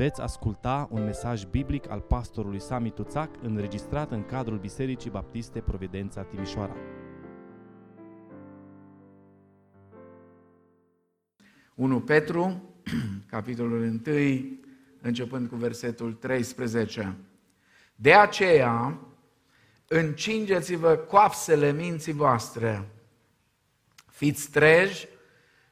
[0.00, 6.22] Veți asculta un mesaj biblic al pastorului Sami Tuțac înregistrat în cadrul Bisericii Baptiste Providența
[6.22, 6.76] Timișoara.
[11.74, 12.62] Unu Petru,
[13.34, 14.58] capitolul 1,
[15.00, 17.16] începând cu versetul 13.
[17.94, 18.98] De aceea,
[19.88, 22.88] încingeți-vă coapsele minții voastre,
[24.06, 25.08] fiți treji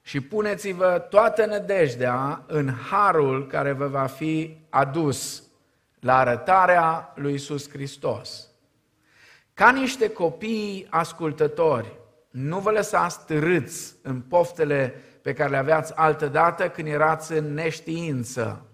[0.08, 5.42] și puneți-vă toată nădejdea în harul care vă va fi adus
[6.00, 8.48] la arătarea lui Iisus Hristos.
[9.54, 11.98] Ca niște copii ascultători,
[12.30, 18.66] nu vă lăsați târâți în poftele pe care le aveați altădată când erați în neștiință,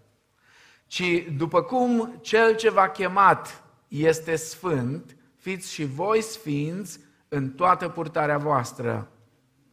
[0.87, 7.89] ci după cum cel ce v-a chemat este sfânt, fiți și voi sfinți în toată
[7.89, 9.09] purtarea voastră,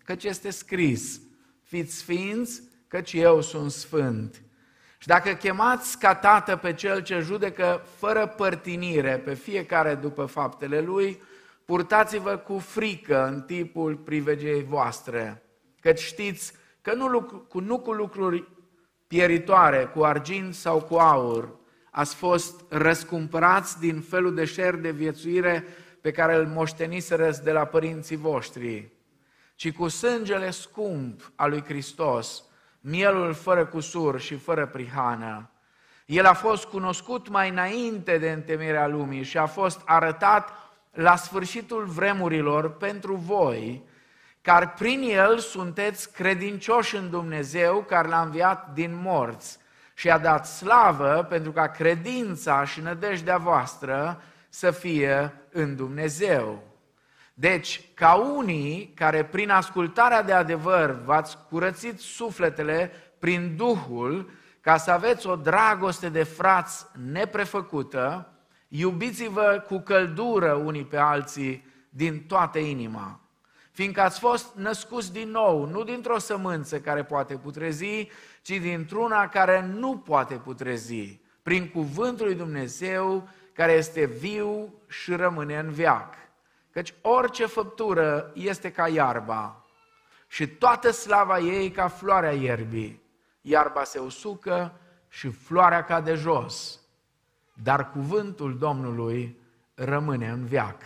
[0.03, 1.21] căci este scris,
[1.71, 4.41] fiți sfinți, căci eu sunt sfânt.
[4.97, 10.81] Și dacă chemați ca tată pe cel ce judecă fără părtinire pe fiecare după faptele
[10.81, 11.21] lui,
[11.65, 15.43] purtați-vă cu frică în tipul privegiei voastre,
[15.79, 18.47] căci știți că nu, lucru, nu cu lucruri
[19.07, 21.55] pieritoare, cu argint sau cu aur,
[21.91, 25.65] ați fost răscumpărați din felul de șer de viețuire
[26.01, 28.91] pe care îl moșteniseră de la părinții voștri,
[29.61, 32.43] ci cu sângele scump al lui Hristos,
[32.79, 35.49] mielul fără cusur și fără prihană.
[36.05, 40.49] El a fost cunoscut mai înainte de întemeierea lumii și a fost arătat
[40.91, 43.83] la sfârșitul vremurilor pentru voi,
[44.41, 49.57] car prin el sunteți credincioși în Dumnezeu care l-a înviat din morți
[49.93, 56.70] și a dat slavă pentru ca credința și nădejdea voastră să fie în Dumnezeu.
[57.33, 64.29] Deci, ca unii care prin ascultarea de adevăr v-ați curățit sufletele prin Duhul,
[64.61, 68.33] ca să aveți o dragoste de frați neprefăcută,
[68.67, 73.19] iubiți-vă cu căldură unii pe alții din toată inima.
[73.71, 78.07] Fiindcă ați fost născuți din nou, nu dintr-o sămânță care poate putrezi,
[78.41, 85.57] ci dintr-una care nu poate putrezi, prin cuvântul lui Dumnezeu care este viu și rămâne
[85.57, 86.13] în veac.
[86.71, 89.65] Căci orice făptură este ca iarba
[90.27, 93.01] și toată slava ei ca floarea ierbii.
[93.41, 94.73] Iarba se usucă
[95.07, 96.79] și floarea cade jos,
[97.53, 99.39] dar cuvântul Domnului
[99.73, 100.81] rămâne în veac.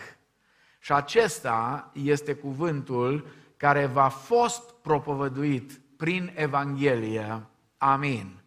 [0.78, 3.26] Și acesta este cuvântul
[3.56, 7.46] care va fost propovăduit prin Evanghelie.
[7.76, 8.42] Amin.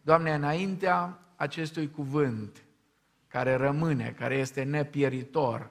[0.00, 2.64] Doamne, înaintea acestui cuvânt
[3.28, 5.70] care rămâne, care este nepieritor,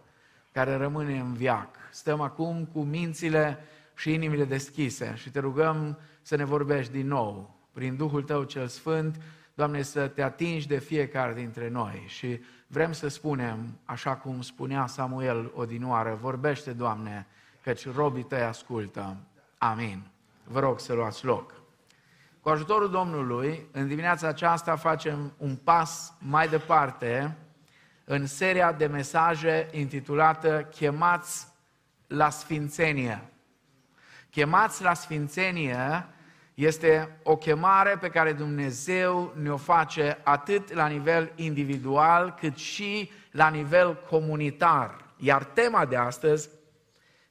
[0.53, 1.75] care rămâne în viac.
[1.91, 3.57] Stăm acum cu mințile
[3.95, 8.67] și inimile deschise și te rugăm să ne vorbești din nou prin Duhul Tău cel
[8.67, 9.21] Sfânt,
[9.53, 14.87] Doamne, să te atingi de fiecare dintre noi și vrem să spunem, așa cum spunea
[14.87, 17.27] Samuel odinoară, vorbește, Doamne,
[17.63, 19.17] căci robii Tăi ascultă.
[19.57, 20.03] Amin.
[20.43, 21.53] Vă rog să luați loc.
[22.41, 27.37] Cu ajutorul Domnului, în dimineața aceasta facem un pas mai departe
[28.13, 31.47] în seria de mesaje intitulată Chemați
[32.07, 33.21] la Sfințenie.
[34.29, 36.05] Chemați la Sfințenie
[36.53, 43.49] este o chemare pe care Dumnezeu ne-o face atât la nivel individual cât și la
[43.49, 45.05] nivel comunitar.
[45.17, 46.49] Iar tema de astăzi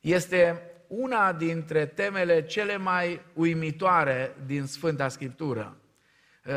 [0.01, 5.77] este una dintre temele cele mai uimitoare din Sfânta Scriptură.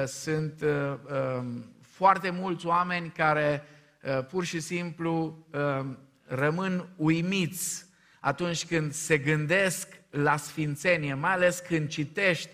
[0.05, 0.93] Sunt uh,
[1.37, 3.74] um, foarte mulți oameni care Uh,
[4.11, 5.85] pur și simplu uh,
[6.25, 7.85] rămân uimiți
[8.19, 12.49] atunci când se gândesc la sfințenie, mai ales când citești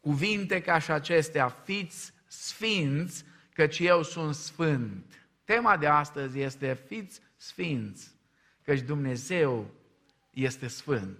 [0.00, 5.28] cuvinte ca și acestea, fiți sfinți, căci eu sunt sfânt.
[5.44, 8.10] Tema de astăzi este fiți sfinți,
[8.62, 9.70] căci Dumnezeu
[10.30, 11.18] este sfânt.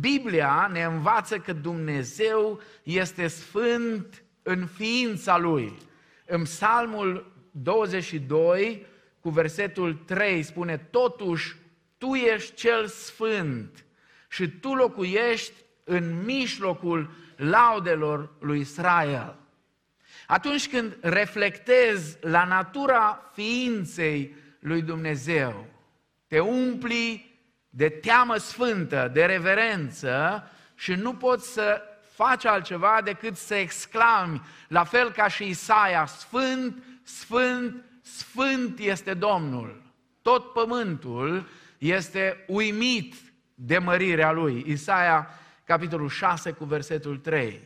[0.00, 5.78] Biblia ne învață că Dumnezeu este sfânt în ființa Lui.
[6.26, 8.86] În Psalmul 22,
[9.26, 11.56] cu versetul 3 spune, totuși
[11.98, 13.84] tu ești cel sfânt
[14.28, 15.52] și tu locuiești
[15.84, 19.36] în mijlocul laudelor lui Israel.
[20.26, 25.66] Atunci când reflectezi la natura ființei lui Dumnezeu,
[26.26, 27.38] te umpli
[27.70, 30.44] de teamă sfântă, de reverență
[30.74, 31.82] și nu poți să
[32.14, 39.82] faci altceva decât să exclami, la fel ca și Isaia, Sfânt, Sfânt, Sfânt este Domnul.
[40.22, 41.48] Tot pământul
[41.78, 43.14] este uimit
[43.54, 44.64] de mărirea Lui.
[44.66, 45.28] Isaia,
[45.64, 47.60] capitolul 6, cu versetul 3.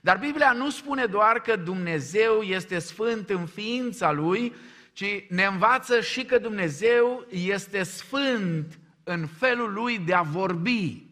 [0.00, 4.54] Dar Biblia nu spune doar că Dumnezeu este sfânt în ființa Lui,
[4.92, 11.02] ci ne învață și că Dumnezeu este sfânt în felul Lui de a vorbi.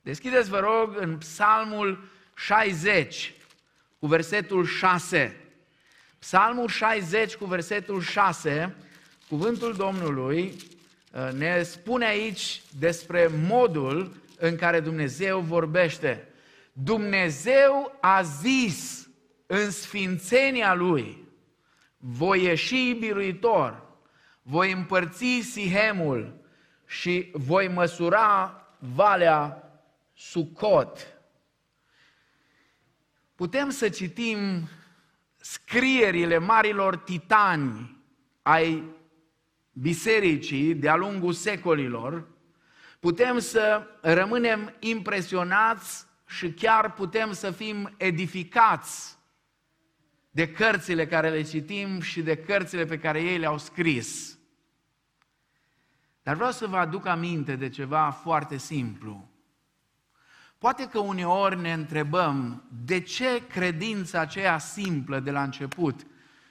[0.00, 2.04] Deschideți, vă rog, în Psalmul
[2.34, 3.32] 60,
[3.98, 5.47] cu versetul 6.
[6.18, 8.74] Psalmul 60, cu versetul 6,
[9.28, 10.54] cuvântul Domnului
[11.12, 16.28] uh, ne spune aici despre modul în care Dumnezeu vorbește.
[16.72, 19.08] Dumnezeu a zis
[19.46, 21.24] în sfințenia Lui,
[21.96, 23.86] voi ieși biruitor,
[24.42, 26.44] voi împărți Sihemul
[26.86, 29.62] și voi măsura valea
[30.14, 31.18] Sucot.
[33.34, 34.68] Putem să citim
[35.50, 37.96] scrierile marilor titani
[38.42, 38.84] ai
[39.72, 42.28] bisericii de-a lungul secolilor,
[43.00, 49.18] putem să rămânem impresionați și chiar putem să fim edificați
[50.30, 54.38] de cărțile care le citim și de cărțile pe care ei le-au scris.
[56.22, 59.27] Dar vreau să vă aduc aminte de ceva foarte simplu.
[60.58, 66.06] Poate că uneori ne întrebăm de ce credința aceea simplă de la început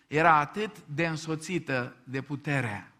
[0.07, 2.91] era atât de însoțită de putere.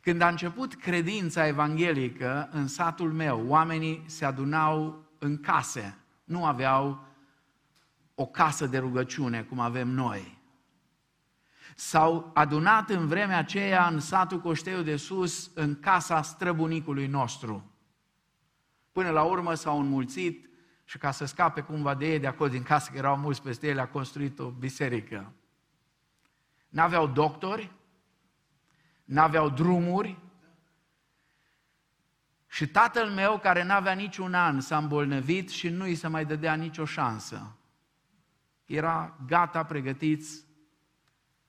[0.00, 7.04] Când a început credința evanghelică în satul meu, oamenii se adunau în case, nu aveau
[8.14, 10.38] o casă de rugăciune cum avem noi.
[11.74, 17.71] S-au adunat în vremea aceea în satul Coșteiu de Sus, în casa străbunicului nostru.
[18.92, 20.50] Până la urmă s-au înmulțit
[20.84, 23.68] și ca să scape cumva de ei de acolo din casă, că erau mulți peste
[23.68, 25.32] ele, a construit o biserică.
[26.68, 27.72] N-aveau doctori,
[29.04, 30.18] n-aveau drumuri,
[32.52, 36.54] și tatăl meu, care n-avea niciun an, s-a îmbolnăvit și nu i se mai dădea
[36.54, 37.56] nicio șansă.
[38.64, 40.44] Era gata, pregătiți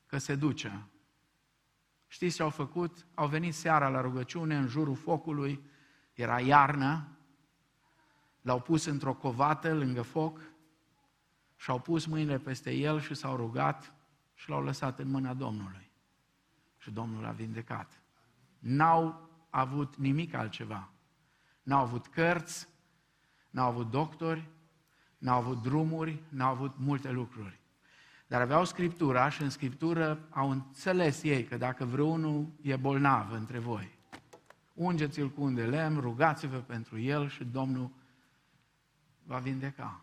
[0.05, 0.87] că se duce.
[2.07, 3.05] Știți ce au făcut?
[3.13, 5.63] Au venit seara la rugăciune în jurul focului,
[6.13, 7.12] era iarnă,
[8.43, 10.39] l-au pus într-o covată lângă foc
[11.55, 13.93] și au pus mâinile peste el și s-au rugat
[14.33, 15.91] și l-au lăsat în mâna Domnului.
[16.77, 18.01] Și Domnul a vindecat.
[18.59, 20.89] N-au avut nimic altceva.
[21.63, 22.67] N-au avut cărți,
[23.49, 24.49] n-au avut doctori,
[25.17, 27.59] n-au avut drumuri, n-au avut multe lucruri.
[28.27, 33.59] Dar aveau Scriptura și în Scriptură au înțeles ei că dacă vreunul e bolnav între
[33.59, 33.97] voi,
[34.73, 37.91] ungeți-l cu un de lemn, rugați-vă pentru el și Domnul
[39.25, 40.01] va vindeca.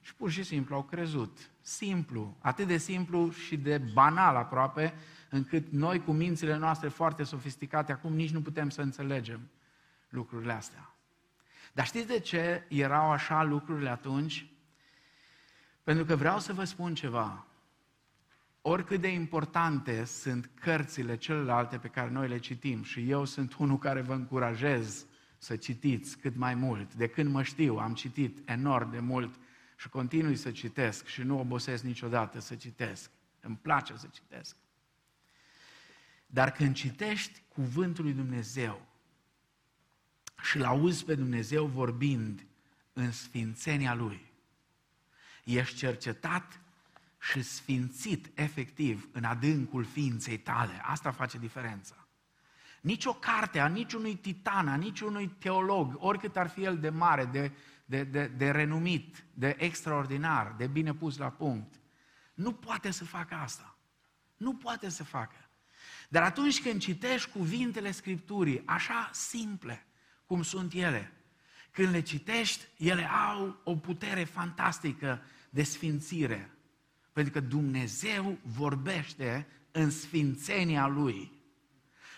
[0.00, 1.50] Și pur și simplu au crezut.
[1.60, 4.94] Simplu, atât de simplu și de banal aproape,
[5.30, 9.50] încât noi cu mințile noastre foarte sofisticate acum nici nu putem să înțelegem
[10.08, 10.94] lucrurile astea.
[11.72, 14.50] Dar știți de ce erau așa lucrurile atunci?
[15.82, 17.46] Pentru că vreau să vă spun ceva.
[18.62, 23.78] Oricât de importante sunt cărțile celelalte pe care noi le citim și eu sunt unul
[23.78, 25.06] care vă încurajez
[25.38, 26.94] să citiți cât mai mult.
[26.94, 29.38] De când mă știu, am citit enorm de mult
[29.76, 33.10] și continui să citesc și nu obosesc niciodată să citesc.
[33.40, 34.56] Îmi place să citesc.
[36.26, 38.86] Dar când citești cuvântul lui Dumnezeu
[40.42, 42.46] și-L auzi pe Dumnezeu vorbind
[42.92, 44.32] în sfințenia Lui,
[45.44, 46.60] ești cercetat
[47.20, 50.80] și sfințit efectiv în adâncul ființei tale.
[50.82, 52.05] Asta face diferența.
[52.86, 57.24] Nici o carte a niciunui titan, a niciunui teolog, oricât ar fi el de mare,
[57.24, 57.52] de,
[57.84, 61.80] de, de, de renumit, de extraordinar, de bine pus la punct,
[62.34, 63.78] nu poate să facă asta.
[64.36, 65.50] Nu poate să facă.
[66.08, 69.86] Dar atunci când citești cuvintele Scripturii, așa simple
[70.26, 71.12] cum sunt ele,
[71.70, 76.50] când le citești, ele au o putere fantastică de sfințire.
[77.12, 81.35] Pentru că Dumnezeu vorbește în sfințenia Lui.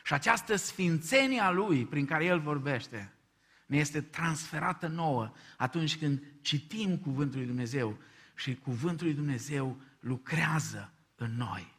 [0.09, 3.12] Și această sfințenie a Lui prin care El vorbește
[3.67, 7.99] ne este transferată nouă atunci când citim Cuvântul lui Dumnezeu
[8.35, 11.75] și Cuvântul lui Dumnezeu lucrează în noi.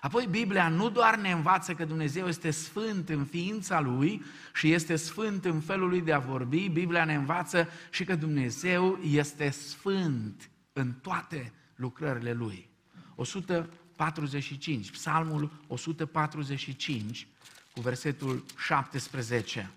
[0.00, 4.22] Apoi Biblia nu doar ne învață că Dumnezeu este sfânt în ființa Lui
[4.54, 8.98] și este sfânt în felul Lui de a vorbi, Biblia ne învață și că Dumnezeu
[9.02, 12.68] este sfânt în toate lucrările Lui.
[13.14, 17.28] 100 145, Psalmul 145
[17.74, 19.70] cu versetul 17.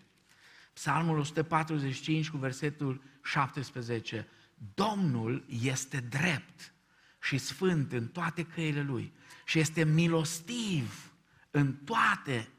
[0.73, 4.27] Psalmul 145 cu versetul 17.
[4.73, 6.73] Domnul este drept
[7.21, 9.13] și sfânt în toate căile lui
[9.45, 11.11] și este milostiv
[11.51, 12.49] în toate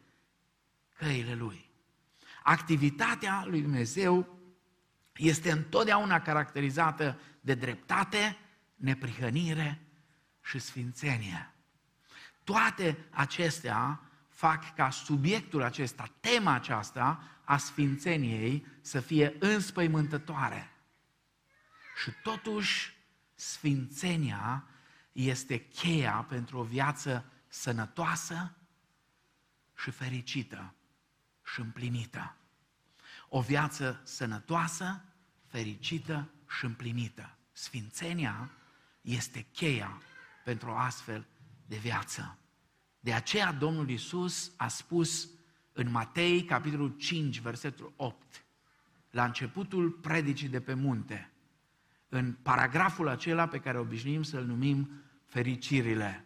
[0.97, 1.71] căile lui.
[2.43, 4.39] Activitatea lui Dumnezeu
[5.17, 8.37] este întotdeauna caracterizată de dreptate,
[8.77, 9.81] neprihănire
[10.43, 11.50] și sfințenie.
[12.45, 20.71] Toate acestea fac ca subiectul acesta, tema aceasta a sfințeniei să fie înspăimântătoare.
[22.03, 22.97] Și totuși,
[23.35, 24.65] sfințenia
[25.13, 28.55] este cheia pentru o viață sănătoasă
[29.77, 30.75] și fericită
[31.53, 32.37] și împlinită.
[33.29, 35.05] O viață sănătoasă,
[35.47, 37.37] fericită și împlinită.
[37.53, 38.51] Sfințenia
[39.01, 40.03] este cheia
[40.45, 41.27] pentru o astfel
[41.71, 42.39] de viață.
[43.01, 45.31] De aceea Domnul Isus a spus
[45.73, 48.45] în Matei, capitolul 5, versetul 8,
[49.11, 51.31] la începutul predicii de pe munte,
[52.09, 54.91] în paragraful acela pe care obișnuim să-l numim
[55.25, 56.25] fericirile.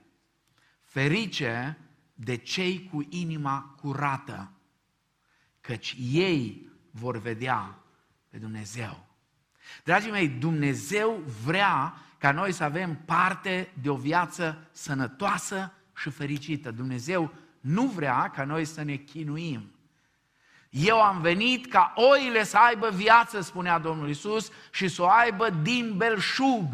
[0.83, 1.79] Ferice
[2.15, 4.53] de cei cu inima curată,
[5.61, 7.85] căci ei vor vedea
[8.29, 9.07] pe Dumnezeu.
[9.85, 16.71] Dragii mei, Dumnezeu vrea ca noi să avem parte de o viață sănătoasă și fericită.
[16.71, 19.75] Dumnezeu nu vrea ca noi să ne chinuim.
[20.71, 25.51] Eu am venit ca oile să aibă viață, spunea Domnul Isus, și să o aibă
[25.51, 26.65] din belșug.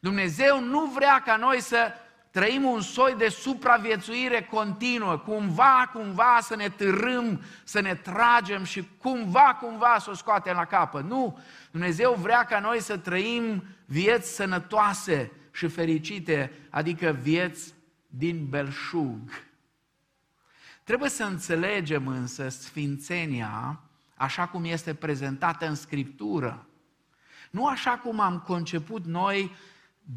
[0.00, 1.92] Dumnezeu nu vrea ca noi să
[2.30, 8.88] trăim un soi de supraviețuire continuă, cumva, cumva să ne târâm, să ne tragem și
[8.98, 11.04] cumva, cumva să o scoatem la capăt.
[11.04, 11.38] Nu!
[11.70, 17.74] Dumnezeu vrea ca noi să trăim vieți sănătoase și fericite, adică vieți
[18.06, 19.46] din belșug.
[20.84, 23.80] Trebuie să înțelegem însă sfințenia
[24.14, 26.66] așa cum este prezentată în Scriptură.
[27.50, 29.54] Nu așa cum am conceput noi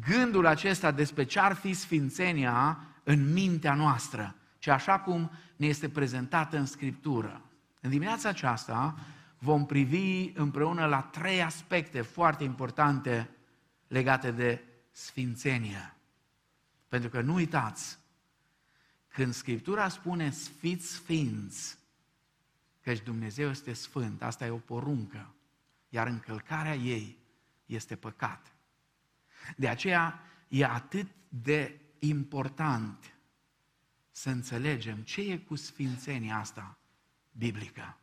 [0.00, 5.88] gândul acesta despre ce ar fi sfințenia în mintea noastră, ci așa cum ne este
[5.88, 7.42] prezentată în Scriptură.
[7.80, 8.98] În dimineața aceasta
[9.38, 13.30] vom privi împreună la trei aspecte foarte importante
[13.88, 15.94] legate de sfințenie.
[16.88, 17.98] Pentru că nu uitați,
[19.08, 21.78] când Scriptura spune fiți sfinți,
[22.82, 25.34] căci Dumnezeu este sfânt, asta e o poruncă,
[25.88, 27.18] iar încălcarea ei
[27.66, 28.52] este păcat.
[29.56, 33.14] De aceea e atât de important
[34.10, 36.78] să înțelegem ce e cu sfințenia asta
[37.32, 37.96] biblică.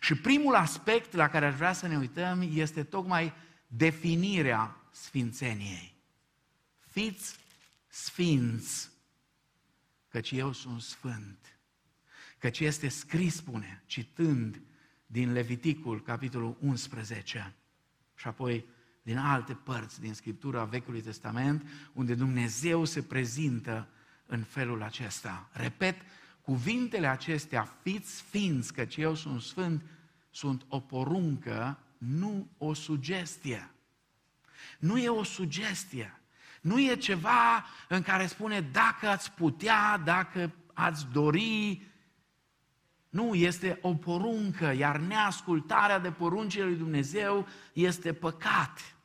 [0.00, 3.32] Și primul aspect la care aș vrea să ne uităm este tocmai
[3.66, 5.94] definirea sfințeniei.
[6.78, 7.36] Fiți
[7.86, 8.90] sfinți,
[10.08, 11.58] căci eu sunt sfânt.
[12.38, 14.60] Căci este scris, spune, citând
[15.06, 17.54] din Leviticul, capitolul 11,
[18.14, 18.64] și apoi
[19.08, 23.88] din alte părți din Scriptura Vechiului Testament, unde Dumnezeu se prezintă
[24.26, 25.48] în felul acesta.
[25.52, 25.96] Repet,
[26.40, 29.82] cuvintele acestea, fiți sfinți, căci eu sunt sfânt,
[30.30, 33.70] sunt o poruncă, nu o sugestie.
[34.78, 36.20] Nu e o sugestie.
[36.60, 41.86] Nu e ceva în care spune dacă ați putea, dacă ați dori.
[43.08, 48.97] Nu, este o poruncă, iar neascultarea de poruncile lui Dumnezeu este păcat.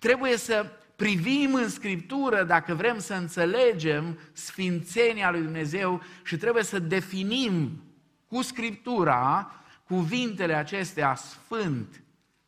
[0.00, 6.78] Trebuie să privim în Scriptură dacă vrem să înțelegem sfințenia lui Dumnezeu și trebuie să
[6.78, 7.82] definim
[8.26, 9.52] cu Scriptura
[9.84, 12.02] cuvintele acestea sfânt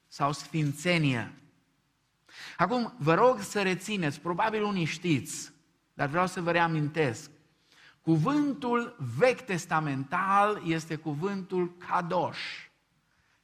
[0.09, 1.33] sau sfințenie.
[2.57, 5.53] Acum, vă rog să rețineți, probabil unii știți,
[5.95, 7.31] dar vreau să vă reamintesc.
[8.01, 12.41] Cuvântul vechi testamental este cuvântul kadosh.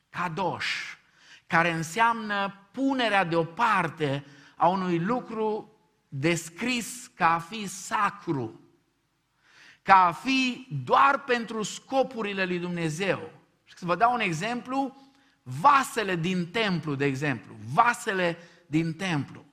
[0.08, 0.96] Kadosh,
[1.46, 4.24] care înseamnă punerea deoparte
[4.56, 5.72] a unui lucru
[6.08, 8.60] descris ca a fi sacru,
[9.82, 13.30] ca a fi doar pentru scopurile lui Dumnezeu.
[13.64, 14.96] Și să vă dau un exemplu,
[15.42, 19.44] vasele din templu, de exemplu, vasele din templu.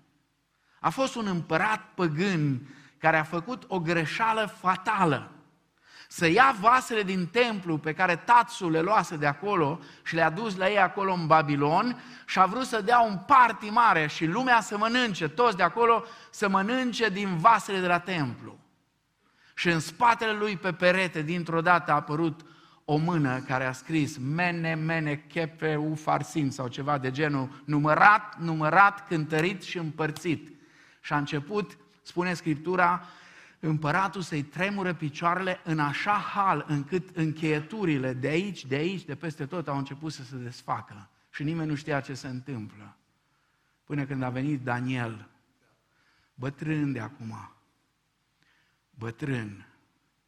[0.79, 2.67] A fost un împărat păgân
[2.97, 5.34] care a făcut o greșeală fatală.
[6.07, 10.55] Să ia vasele din templu pe care tatăl le luase de acolo și le-a dus
[10.55, 14.61] la ei acolo în Babilon și a vrut să dea un party mare și lumea
[14.61, 18.57] să mănânce, toți de acolo să mănânce din vasele de la templu.
[19.55, 22.45] Și în spatele lui pe perete, dintr-o dată a apărut
[22.85, 29.07] o mână care a scris mene, mene, chepe, ufarsin sau ceva de genul, numărat, numărat,
[29.07, 30.53] cântărit și împărțit.
[31.01, 33.05] Și a început, spune Scriptura,
[33.65, 39.45] împăratul să-i tremură picioarele în așa hal încât încheieturile de aici, de aici, de peste
[39.45, 41.09] tot au început să se desfacă.
[41.29, 42.97] Și nimeni nu știa ce se întâmplă.
[43.83, 45.29] Până când a venit Daniel,
[46.33, 47.51] bătrân de acum,
[48.89, 49.67] bătrân,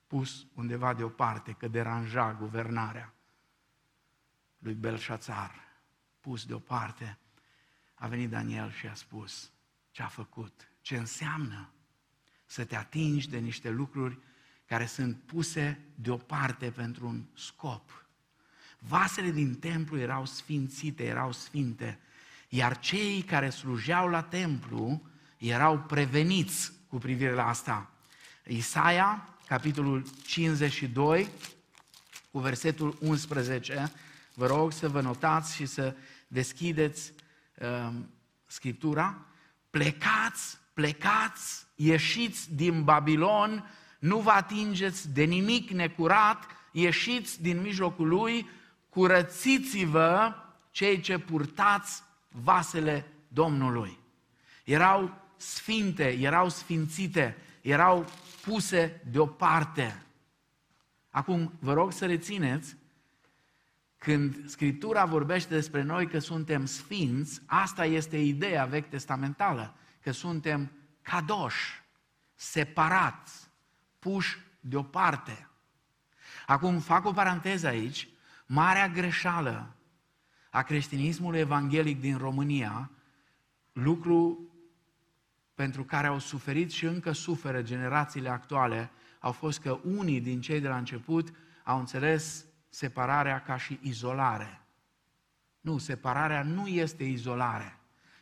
[0.07, 3.13] pus undeva deoparte, că deranja guvernarea
[4.57, 5.65] lui Belșațar.
[6.19, 7.17] pus deoparte,
[7.93, 9.51] a venit Daniel și a spus
[9.91, 11.71] ce a făcut, ce înseamnă
[12.47, 14.19] să te atingi de niște lucruri
[14.65, 18.05] care sunt puse deoparte pentru un scop.
[18.79, 21.99] Vasele din templu erau sfințite, erau sfinte,
[22.49, 25.01] iar cei care slujeau la templu
[25.37, 27.91] erau preveniți cu privire la asta.
[28.45, 31.29] Isaia, capitolul 52,
[32.31, 33.91] cu versetul 11,
[34.33, 35.95] vă rog să vă notați și să
[36.27, 37.13] deschideți
[37.59, 37.93] uh,
[38.45, 39.25] Scriptura.
[39.69, 43.69] Plecați, plecați, ieșiți din Babilon,
[43.99, 48.49] nu vă atingeți de nimic necurat, ieșiți din mijlocul lui,
[48.89, 50.33] curățiți-vă
[50.71, 53.97] cei ce purtați vasele Domnului.
[54.63, 58.05] Erau sfinte, erau sfințite, erau
[58.41, 60.03] puse deoparte.
[61.09, 62.75] Acum, vă rog să rețineți,
[63.97, 69.75] când Scriptura vorbește despre noi că suntem sfinți, asta este ideea vechi testamentală,
[70.07, 70.71] că suntem
[71.01, 71.83] cadoși,
[72.35, 73.49] separați,
[73.99, 75.47] puși deoparte.
[76.45, 78.07] Acum fac o paranteză aici,
[78.45, 79.75] marea greșeală
[80.49, 82.91] a creștinismului evanghelic din România,
[83.73, 84.39] lucru
[85.53, 90.59] pentru care au suferit și încă suferă generațiile actuale, au fost că unii din cei
[90.59, 91.33] de la început
[91.63, 94.61] au înțeles separarea ca și izolare.
[95.61, 97.77] Nu, separarea nu este izolare.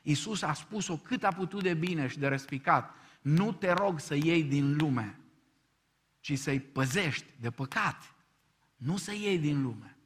[0.07, 2.93] Iisus a spus-o cât a putut de bine și de răspicat.
[3.21, 5.19] Nu te rog să iei din lume,
[6.19, 8.13] ci să-i păzești de păcat.
[8.75, 9.97] Nu să iei din lume.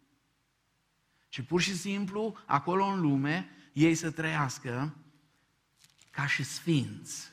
[1.30, 4.96] Ci pur și simplu, acolo în lume, ei să trăiască
[6.12, 7.32] ca și sfinți.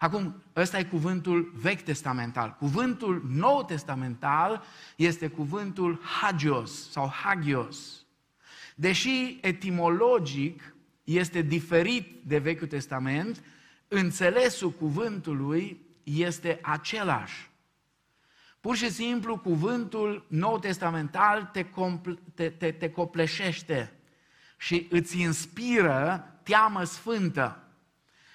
[0.00, 2.56] Acum, ăsta e cuvântul vechi testamental.
[2.58, 4.62] Cuvântul nou testamental
[4.96, 8.04] este cuvântul hagios sau hagios.
[8.74, 10.76] Deși etimologic
[11.08, 13.42] este diferit de Vechiul Testament,
[13.88, 17.50] înțelesul cuvântului este același.
[18.60, 23.92] Pur și simplu, cuvântul nou testamental te, compl- te, te, te copleșește
[24.56, 27.68] și îți inspiră teamă sfântă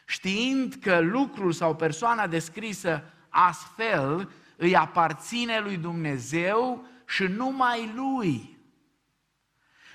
[0.06, 8.53] știind că lucrul sau persoana descrisă astfel îi aparține lui Dumnezeu și numai lui.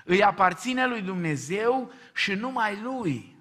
[0.03, 3.35] Îi aparține lui Dumnezeu și numai lui.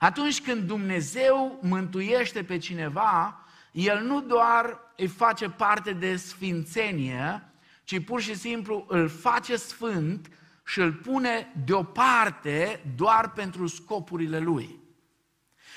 [0.00, 3.42] Atunci când Dumnezeu mântuiește pe cineva,
[3.72, 7.42] El nu doar îi face parte de sfințenie,
[7.84, 10.30] ci pur și simplu îl face sfânt
[10.66, 14.78] și îl pune deoparte doar pentru scopurile lui.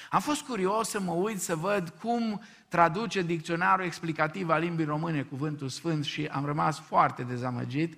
[0.09, 5.21] Am fost curios să mă uit să văd cum traduce dicționarul explicativ al limbii române
[5.21, 7.97] cuvântul sfânt și am rămas foarte dezamăgit.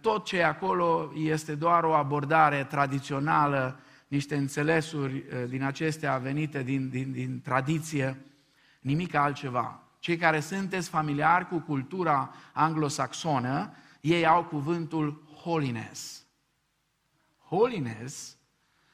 [0.00, 6.62] Tot ce e acolo este doar o abordare tradițională, niște înțelesuri eh, din acestea venite
[6.62, 8.24] din, din, din tradiție,
[8.80, 9.82] nimic altceva.
[9.98, 16.26] Cei care sunteți familiari cu cultura anglosaxonă, ei au cuvântul holiness.
[17.48, 18.36] Holiness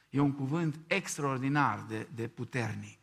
[0.09, 2.99] e un cuvânt extraordinar de, de puternic.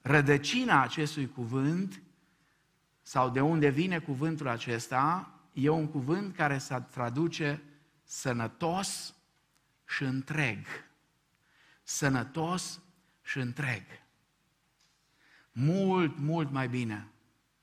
[0.00, 2.02] Rădăcina acestui cuvânt,
[3.02, 7.62] sau de unde vine cuvântul acesta, e un cuvânt care se traduce
[8.04, 9.14] sănătos
[9.86, 10.66] și întreg.
[11.82, 12.80] Sănătos
[13.22, 13.82] și întreg.
[15.52, 17.08] Mult, mult mai bine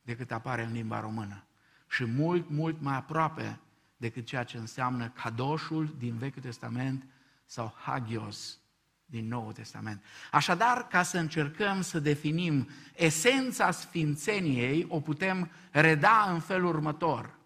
[0.01, 1.43] decât apare în limba română.
[1.87, 3.59] Și mult, mult mai aproape
[3.97, 7.05] decât ceea ce înseamnă cadoșul din Vechiul Testament
[7.45, 8.59] sau hagios
[9.05, 10.03] din Noul Testament.
[10.31, 17.36] Așadar, ca să încercăm să definim esența sfințeniei, o putem reda în felul următor.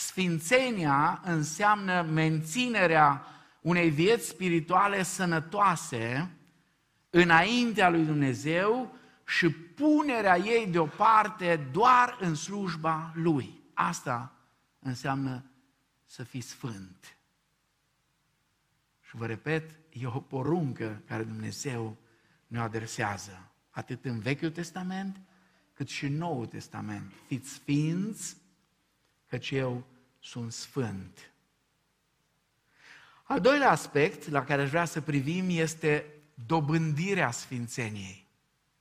[0.00, 3.24] Sfințenia înseamnă menținerea
[3.60, 6.30] unei vieți spirituale sănătoase
[7.10, 8.94] înaintea lui Dumnezeu
[9.26, 13.60] și punerea ei deoparte doar în slujba Lui.
[13.74, 14.32] Asta
[14.78, 15.44] înseamnă
[16.06, 17.16] să fii sfânt.
[19.00, 21.96] Și vă repet, e o poruncă care Dumnezeu
[22.46, 25.20] ne adresează, atât în Vechiul Testament,
[25.74, 27.12] cât și în Noul Testament.
[27.26, 28.36] Fiți sfinți,
[29.30, 29.86] căci eu
[30.18, 31.32] sunt sfânt.
[33.22, 36.04] Al doilea aspect la care aș vrea să privim este
[36.46, 38.26] dobândirea sfințeniei.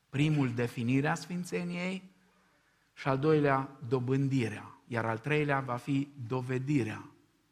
[0.09, 2.03] Primul, definirea sfințeniei
[2.93, 4.73] și al doilea, dobândirea.
[4.87, 7.09] Iar al treilea va fi dovedirea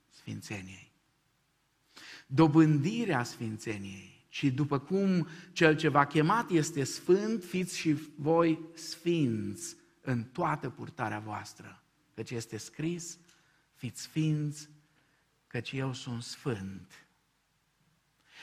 [0.10, 0.88] sfințeniei
[2.28, 4.26] dobândirea sfințeniei.
[4.30, 10.70] Și după cum cel ce v-a chemat este sfânt, fiți și voi sfinți în toată
[10.70, 11.84] purtarea voastră.
[12.18, 13.18] Căci este scris,
[13.74, 14.70] fiți sfinți,
[15.48, 16.92] căci eu sunt sfânt.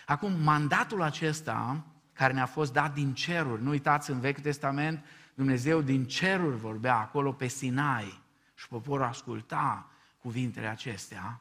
[0.06, 5.80] Acum, mandatul acesta, care ne-a fost dat din ceruri, nu uitați, în Vechiul Testament, Dumnezeu
[5.80, 8.22] din ceruri vorbea acolo pe Sinai
[8.54, 11.40] și poporul asculta cuvintele acestea,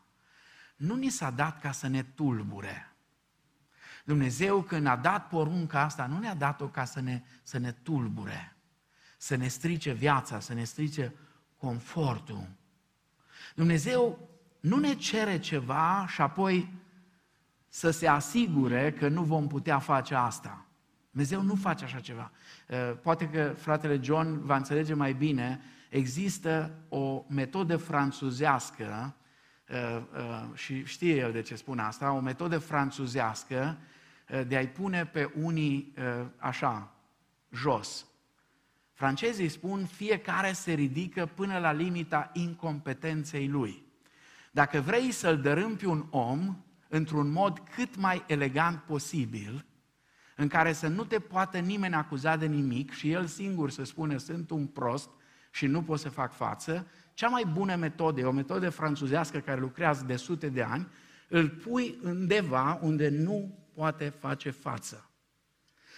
[0.75, 2.95] nu ni s-a dat ca să ne tulbure.
[4.05, 8.55] Dumnezeu când a dat porunca asta, nu ne-a dat-o ca să ne, să ne tulbure,
[9.17, 11.13] să ne strice viața, să ne strice
[11.63, 12.47] confortul.
[13.55, 16.73] Dumnezeu nu ne cere ceva și apoi
[17.67, 20.65] să se asigure că nu vom putea face asta.
[21.09, 22.31] Dumnezeu nu face așa ceva.
[22.69, 29.15] Uh, poate că fratele John va înțelege mai bine, există o metodă franțuzească,
[29.69, 33.77] uh, uh, și știe el de ce spun asta, o metodă franțuzească
[34.47, 35.93] de a-i pune pe unii
[36.37, 36.93] așa,
[37.51, 38.05] jos.
[38.93, 43.83] Francezii spun, fiecare se ridică până la limita incompetenței lui.
[44.51, 49.65] Dacă vrei să-l dărâmpi un om într-un mod cât mai elegant posibil,
[50.35, 54.17] în care să nu te poată nimeni acuza de nimic și el singur să spună
[54.17, 55.09] sunt un prost
[55.51, 59.59] și nu pot să fac față, cea mai bună metodă, e o metodă franțuzească care
[59.59, 60.87] lucrează de sute de ani,
[61.29, 65.09] îl pui undeva unde nu poate face față.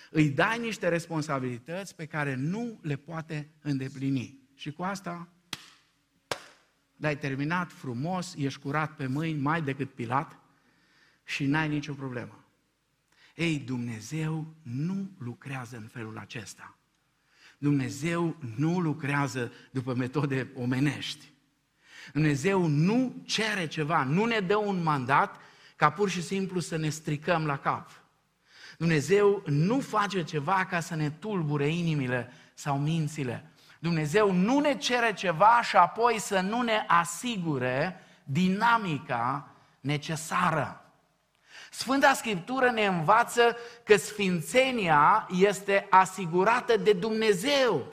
[0.10, 4.40] Îi dai niște responsabilități pe care nu le poate îndeplini.
[4.56, 5.30] Și cu asta
[6.96, 10.40] l-ai terminat frumos, ești curat pe mâini mai decât Pilat
[11.24, 12.46] și n-ai nicio problemă.
[13.36, 16.78] Ei, Dumnezeu nu lucrează în felul acesta.
[17.58, 21.34] Dumnezeu nu lucrează după metode omenești.
[22.14, 25.40] Dumnezeu nu cere ceva, nu ne dă un mandat
[25.76, 28.05] ca pur și simplu să ne stricăm la cap.
[28.78, 33.50] Dumnezeu nu face ceva ca să ne tulbure inimile sau mințile.
[33.80, 40.86] Dumnezeu nu ne cere ceva și apoi să nu ne asigure dinamica necesară.
[41.72, 47.86] Sfânta Scriptură ne învață că sfințenia este asigurată de Dumnezeu.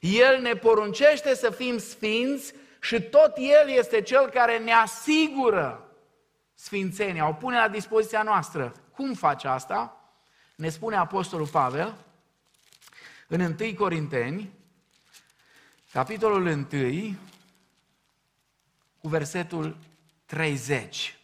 [0.00, 5.88] El ne poruncește să fim sfinți și tot El este Cel care ne asigură
[6.54, 8.72] sfințenia, o pune la dispoziția noastră.
[8.94, 9.96] Cum face asta?
[10.54, 11.94] Ne spune Apostolul Pavel
[13.28, 14.52] în 1 Corinteni,
[15.92, 17.16] capitolul 1,
[19.00, 19.76] cu versetul
[20.26, 21.18] 30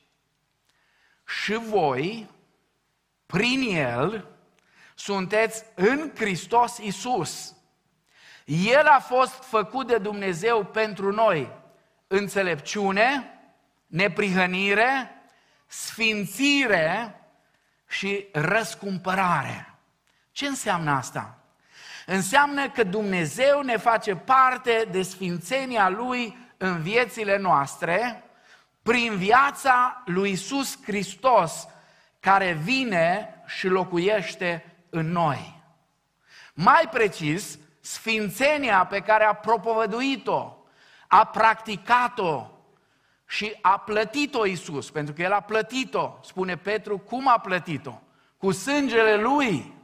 [1.42, 2.30] și voi,
[3.26, 4.28] prin El,
[4.94, 7.54] sunteți în Hristos Isus.
[8.44, 11.52] El a fost făcut de Dumnezeu pentru noi
[12.06, 13.38] înțelepciune,
[13.86, 15.10] neprihănire,
[15.66, 17.19] sfințire
[17.90, 19.74] și răscumpărare.
[20.32, 21.38] Ce înseamnă asta?
[22.06, 28.24] Înseamnă că Dumnezeu ne face parte de sfințenia Lui în viețile noastre,
[28.82, 31.68] prin viața lui Isus Hristos,
[32.20, 35.62] care vine și locuiește în noi.
[36.54, 40.56] Mai precis, sfințenia pe care a propovăduit-o,
[41.08, 42.46] a practicat-o
[43.30, 48.00] și a plătit-o Isus, pentru că El a plătit-o, spune Petru, cum a plătit-o?
[48.36, 49.74] Cu sângele Lui.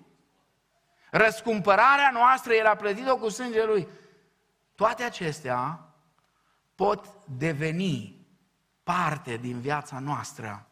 [1.11, 3.89] Răscumpărarea noastră, El a plătit-o cu sângele Lui.
[4.75, 5.89] Toate acestea
[6.75, 8.27] pot deveni
[8.83, 10.69] parte din viața noastră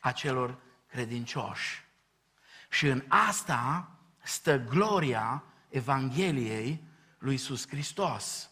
[0.00, 1.84] a celor credincioși.
[2.68, 3.88] Și în asta
[4.22, 6.84] stă gloria Evangheliei
[7.18, 8.50] lui Iisus Hristos.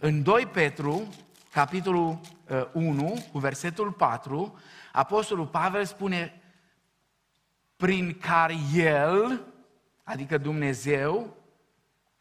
[0.00, 1.08] În 2 Petru,
[1.56, 2.20] capitolul
[2.72, 4.58] 1, uh, cu versetul 4,
[4.92, 6.42] Apostolul Pavel spune
[7.76, 9.46] prin care El,
[10.04, 11.36] adică Dumnezeu,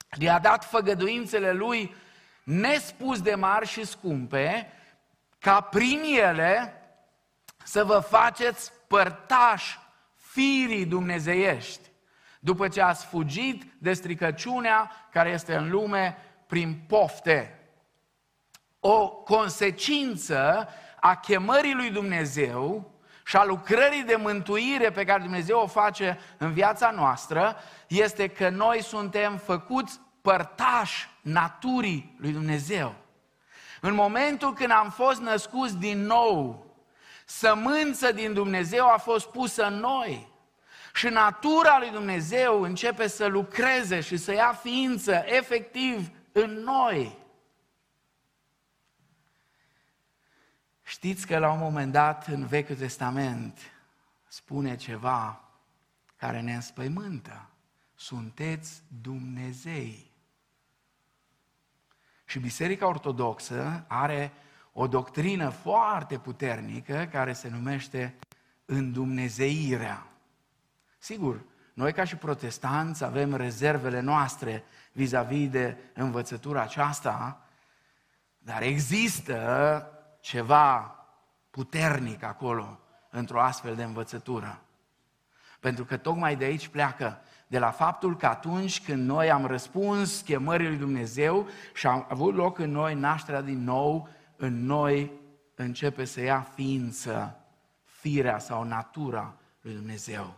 [0.10, 1.95] le-a dat făgăduințele Lui
[2.43, 4.71] nespus de mari și scumpe,
[5.39, 6.82] ca prin ele
[7.63, 9.80] să vă faceți părtași
[10.15, 11.89] firii dumnezeiești,
[12.39, 16.17] după ce ați fugit de stricăciunea care este în lume
[16.48, 17.64] prin pofte.
[18.88, 20.67] O consecință
[21.00, 22.91] a chemării lui Dumnezeu
[23.26, 27.56] și a lucrării de mântuire pe care Dumnezeu o face în viața noastră
[27.88, 32.95] este că noi suntem făcuți părtași naturii lui Dumnezeu.
[33.82, 36.65] În momentul când am fost născuți din nou,
[37.26, 40.28] sămânță din Dumnezeu a fost pusă în noi.
[40.93, 47.24] Și natura lui Dumnezeu începe să lucreze și să ia ființă efectiv în noi.
[50.88, 53.60] Știți că la un moment dat în Vechiul Testament
[54.28, 55.41] spune ceva
[56.15, 57.50] care ne înspăimântă.
[57.95, 60.12] Sunteți Dumnezei.
[62.26, 64.32] Și Biserica Ortodoxă are
[64.74, 68.15] o doctrină foarte puternică care se numește
[68.65, 70.08] îndumnezeirea.
[70.98, 71.43] Sigur,
[71.74, 77.48] noi ca și protestanți avem rezervele noastre vis-a-vis de învățătura aceasta,
[78.38, 79.89] dar există
[80.25, 80.95] ceva
[81.49, 84.61] puternic acolo într-o astfel de învățătură.
[85.59, 90.21] Pentru că tocmai de aici pleacă de la faptul că atunci când noi am răspuns
[90.21, 95.11] chemării lui Dumnezeu și a avut loc în noi nașterea din nou, în noi
[95.55, 97.39] începe să ia ființă,
[97.83, 100.38] firea sau natura lui Dumnezeu.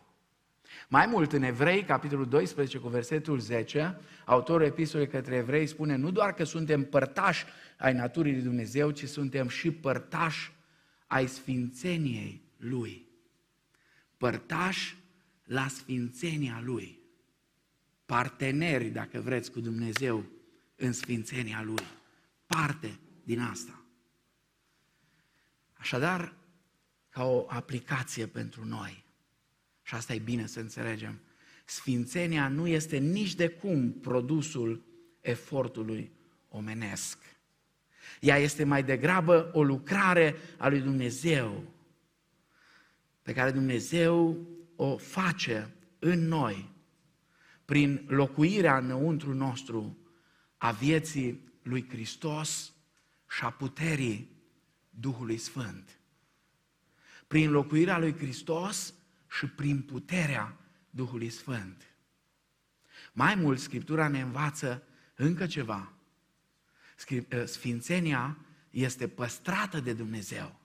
[0.88, 6.12] Mai mult, în Evrei, capitolul 12, cu versetul 10, autorul epistolei către Evrei spune nu
[6.12, 7.46] doar că suntem părtași
[7.78, 10.52] ai naturii lui Dumnezeu, ci suntem și părtași
[11.08, 13.06] ai sfințeniei Lui.
[14.18, 14.98] Părtași
[15.44, 17.00] la sfințenia Lui.
[18.06, 20.26] Parteneri, dacă vreți, cu Dumnezeu
[20.76, 21.84] în sfințenia Lui.
[22.46, 23.82] Parte din asta.
[25.74, 26.34] Așadar,
[27.10, 29.04] ca o aplicație pentru noi,
[29.88, 31.20] și asta e bine să înțelegem,
[31.66, 34.86] sfințenia nu este nici de cum produsul
[35.22, 36.12] efortului
[36.50, 37.18] omenesc.
[38.20, 41.64] Ea este mai degrabă o lucrare a lui Dumnezeu,
[43.22, 46.74] pe care Dumnezeu o face în noi,
[47.66, 49.98] prin locuirea înăuntru nostru
[50.58, 52.74] a vieții lui Hristos
[53.30, 54.30] și a puterii
[54.90, 56.00] Duhului Sfânt.
[57.28, 58.94] Prin locuirea lui Hristos
[59.30, 60.58] și prin puterea
[60.90, 61.82] Duhului Sfânt.
[63.14, 64.84] Mai mult, Scriptura ne învață
[65.16, 65.94] încă ceva.
[67.32, 68.38] Ă, Sfințenia
[68.70, 70.60] este păstrată de Dumnezeu.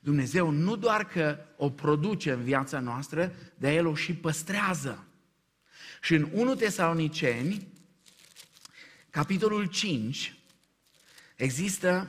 [0.00, 5.06] Dumnezeu nu doar că o produce în viața noastră, dar El o și păstrează.
[6.02, 7.68] Și în 1 Tesaloniceni,
[9.10, 10.38] capitolul 5,
[11.36, 12.08] există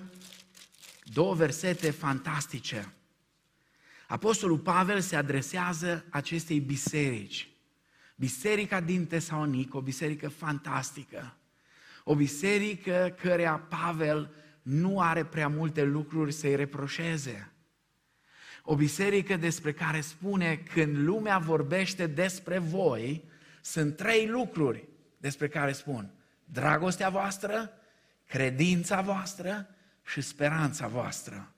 [1.03, 2.93] două versete fantastice.
[4.07, 7.49] Apostolul Pavel se adresează acestei biserici.
[8.15, 11.35] Biserica din Tesalonic, o biserică fantastică.
[12.03, 17.51] O biserică cărea Pavel nu are prea multe lucruri să-i reproșeze.
[18.63, 23.23] O biserică despre care spune când lumea vorbește despre voi,
[23.61, 26.11] sunt trei lucruri despre care spun.
[26.45, 27.71] Dragostea voastră,
[28.25, 29.67] credința voastră
[30.05, 31.51] și speranța voastră.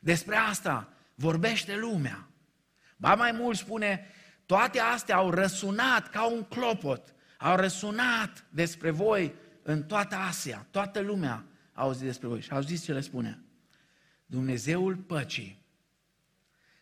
[0.00, 2.28] Despre asta vorbește lumea.
[2.96, 4.06] Ba mai mult spune,
[4.46, 11.00] toate astea au răsunat ca un clopot, au răsunat despre voi în toată Asia, toată
[11.00, 12.40] lumea a auzit despre voi.
[12.40, 13.42] Și au zis ce le spune.
[14.26, 15.62] Dumnezeul păcii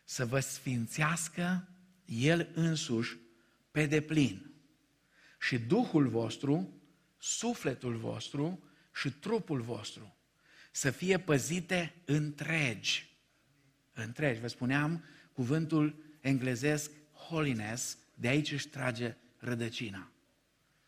[0.04, 1.68] să vă sfințească
[2.04, 3.16] El însuși
[3.70, 4.50] pe deplin.
[5.38, 6.80] Și Duhul vostru,
[7.18, 10.16] sufletul vostru și trupul vostru
[10.70, 13.15] să fie păzite întregi.
[14.04, 14.40] Întregi.
[14.40, 16.90] Vă spuneam, cuvântul englezesc
[17.28, 20.10] holiness, de aici își trage rădăcina.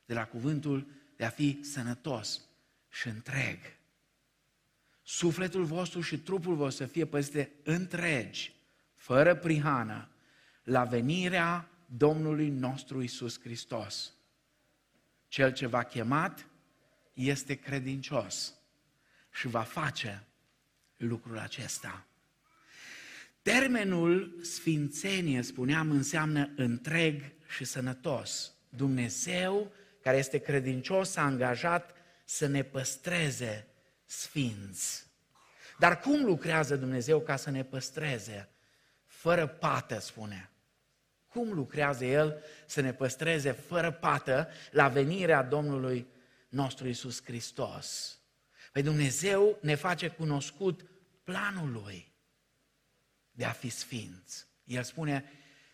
[0.05, 2.41] De la cuvântul de a fi sănătos
[2.89, 3.59] și întreg.
[5.03, 8.55] Sufletul vostru și trupul vostru să fie păzite întregi,
[8.95, 10.09] fără prihană,
[10.63, 14.13] la venirea Domnului nostru Isus Hristos.
[15.29, 16.47] Cel ce v-a chemat
[17.13, 18.55] este credincios
[19.33, 20.27] și va face
[20.97, 22.08] lucrul acesta.
[23.49, 28.53] Termenul sfințenie, spuneam, înseamnă întreg și sănătos.
[28.69, 33.67] Dumnezeu, care este credincios, s-a angajat să ne păstreze
[34.05, 35.07] sfinți.
[35.79, 38.49] Dar cum lucrează Dumnezeu ca să ne păstreze?
[39.07, 40.51] Fără pată, spune.
[41.29, 46.07] Cum lucrează El să ne păstreze fără pată la venirea Domnului
[46.49, 48.19] nostru Isus Hristos?
[48.73, 50.85] Păi Dumnezeu ne face cunoscut
[51.25, 52.08] planul Lui
[53.39, 54.47] de a fi sfinți.
[54.65, 55.25] El spune,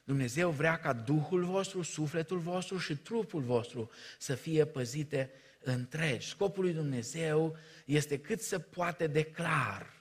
[0.05, 6.29] Dumnezeu vrea ca Duhul vostru, sufletul vostru și trupul vostru să fie păzite întregi.
[6.29, 9.93] Scopul lui Dumnezeu este cât se poate de clar.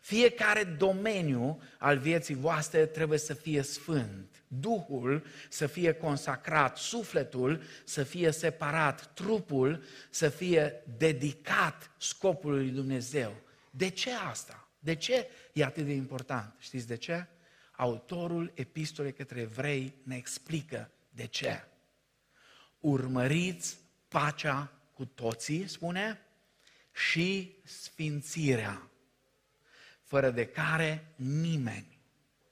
[0.00, 4.42] Fiecare domeniu al vieții voastre trebuie să fie sfânt.
[4.48, 13.36] Duhul să fie consacrat, sufletul să fie separat, trupul să fie dedicat scopului lui Dumnezeu.
[13.70, 14.61] De ce asta?
[14.82, 16.54] De ce e atât de important?
[16.58, 17.26] Știți de ce?
[17.76, 21.64] Autorul epistolei către evrei ne explică de ce.
[22.80, 26.20] Urmăriți pacea cu toții, spune,
[26.92, 28.90] și sfințirea,
[30.02, 31.98] fără de care nimeni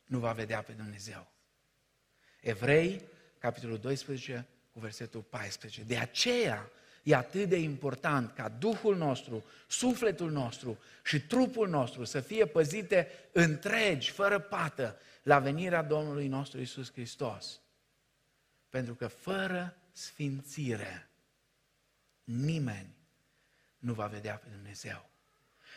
[0.05, 1.33] nu va vedea pe Dumnezeu.
[2.40, 3.03] Evrei,
[3.38, 5.83] capitolul 12, cu versetul 14.
[5.83, 6.71] De aceea
[7.02, 13.08] e atât de important ca Duhul nostru, sufletul nostru și trupul nostru să fie păzite
[13.32, 17.60] întregi, fără pată, la venirea Domnului nostru Isus Hristos.
[18.68, 21.10] Pentru că fără sfințire
[22.24, 22.94] nimeni
[23.78, 25.08] nu va vedea pe Dumnezeu.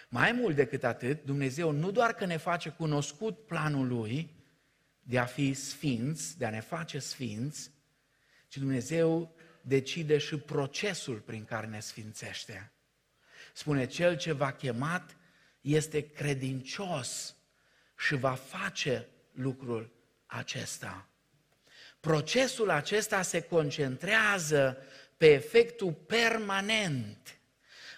[0.09, 4.35] Mai mult decât atât, Dumnezeu nu doar că ne face cunoscut planul Lui
[5.01, 7.71] de a fi sfinți, de a ne face sfinți,
[8.47, 12.71] ci Dumnezeu decide și procesul prin care ne sfințește.
[13.53, 15.15] Spune, cel ce va chemat
[15.61, 17.35] este credincios
[17.97, 19.91] și va face lucrul
[20.25, 21.07] acesta.
[21.99, 24.77] Procesul acesta se concentrează
[25.17, 27.37] pe efectul permanent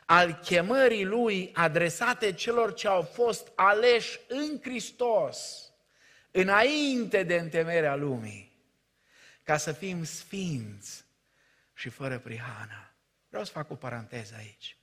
[0.05, 5.71] al chemării lui adresate celor ce au fost aleși în Hristos,
[6.31, 8.55] înainte de întemerea lumii,
[9.43, 11.04] ca să fim sfinți
[11.75, 12.93] și fără prihană.
[13.29, 14.77] Vreau să fac o paranteză aici.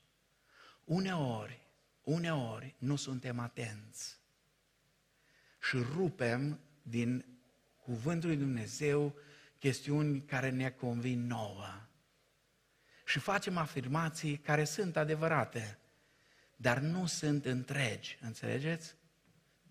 [0.85, 1.61] Uneori,
[2.03, 4.21] uneori nu suntem atenți
[5.63, 7.25] și rupem din
[7.77, 9.15] cuvântul lui Dumnezeu
[9.59, 11.87] chestiuni care ne convin nouă.
[13.05, 15.79] Și facem afirmații care sunt adevărate,
[16.57, 18.95] dar nu sunt întregi, înțelegeți?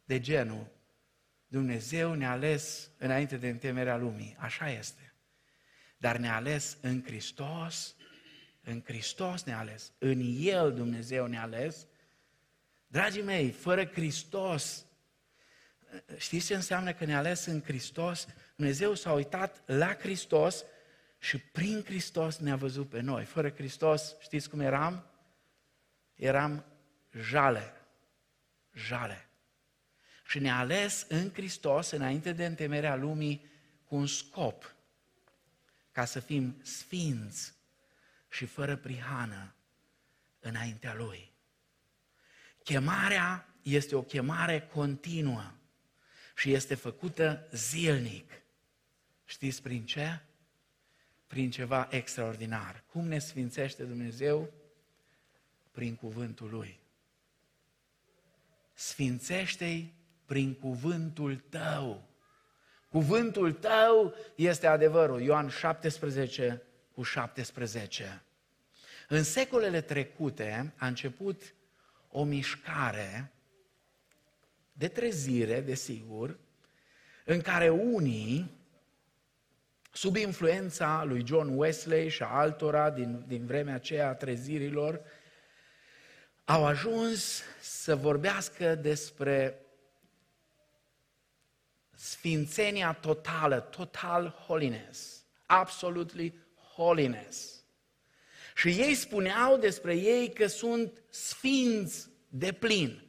[0.06, 0.72] De genul,
[1.48, 5.11] Dumnezeu ne-a ales înainte de întemerea lumii, așa este.
[6.02, 7.96] Dar ne-a ales în Hristos,
[8.62, 11.88] în Hristos ne-a ales, în El Dumnezeu ne-a ales.
[12.88, 14.86] Dragii mei, fără Hristos
[16.18, 18.28] știți ce înseamnă că ne-a ales în Hristos?
[18.56, 20.64] Dumnezeu s-a uitat la Hristos
[21.20, 23.26] și prin Hristos ne-a văzut pe noi.
[23.26, 25.06] Fără Hristos, știți cum eram?
[26.16, 26.66] Eram
[27.20, 27.74] jale.
[28.74, 29.30] Jale.
[30.26, 33.50] Și ne-a ales în Hristos, înainte de întemerea lumii,
[33.84, 34.76] cu un scop,
[35.92, 37.54] ca să fim sfinți
[38.30, 39.54] și fără prihană
[40.40, 41.32] înaintea Lui.
[42.64, 45.52] Chemarea este o chemare continuă
[46.36, 48.42] și este făcută zilnic.
[49.26, 50.20] Știți prin ce?
[51.28, 52.84] Prin ceva extraordinar.
[52.88, 54.54] Cum ne sfințește Dumnezeu?
[55.72, 56.80] Prin cuvântul Lui.
[58.74, 59.94] Sfințește-i
[60.26, 62.10] prin cuvântul tău.
[62.92, 65.22] Cuvântul tău este adevărul.
[65.22, 66.62] Ioan 17
[66.94, 68.22] cu 17.
[69.08, 71.54] În secolele trecute a început
[72.10, 73.32] o mișcare
[74.74, 76.38] de trezire, desigur,
[77.26, 78.52] în care unii,
[79.92, 85.02] sub influența lui John Wesley și a altora din, din vremea aceea a trezirilor,
[86.46, 89.60] au ajuns să vorbească despre
[92.02, 96.34] sfințenia totală, total holiness, absolutely
[96.76, 97.64] holiness.
[98.56, 103.04] Și ei spuneau despre ei că sunt sfinți de plin.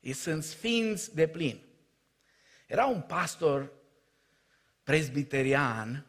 [0.00, 1.60] Ei sunt sfinți de plin.
[2.66, 3.72] Era un pastor
[4.82, 6.06] presbiterian,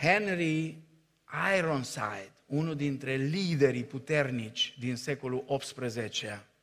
[0.00, 0.82] Henry
[1.56, 6.54] Ironside, unul dintre liderii puternici din secolul XVIII,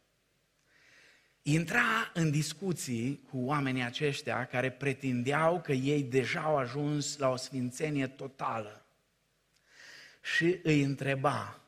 [1.43, 7.35] intra în discuții cu oamenii aceștia care pretindeau că ei deja au ajuns la o
[7.35, 8.85] sfințenie totală
[10.21, 11.59] și îi întreba,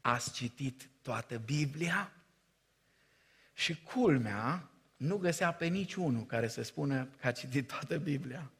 [0.00, 2.12] ați citit toată Biblia
[3.52, 8.50] și culmea nu găsea pe niciunul care să spună că a citit toată Biblia.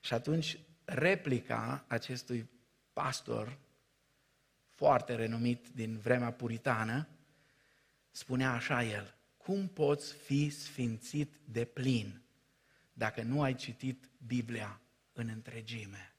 [0.00, 2.48] Și atunci replica acestui
[2.92, 3.58] pastor
[4.74, 7.08] foarte renumit din vremea puritană
[8.10, 12.22] spunea așa el, cum poți fi sfințit de plin
[12.92, 14.80] dacă nu ai citit Biblia
[15.12, 16.14] în întregime?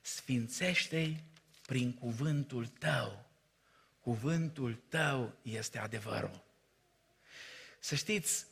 [0.00, 1.24] Sfințește-i
[1.66, 3.28] prin cuvântul tău
[4.08, 6.44] cuvântul tău este adevărul.
[7.78, 8.46] Să știți,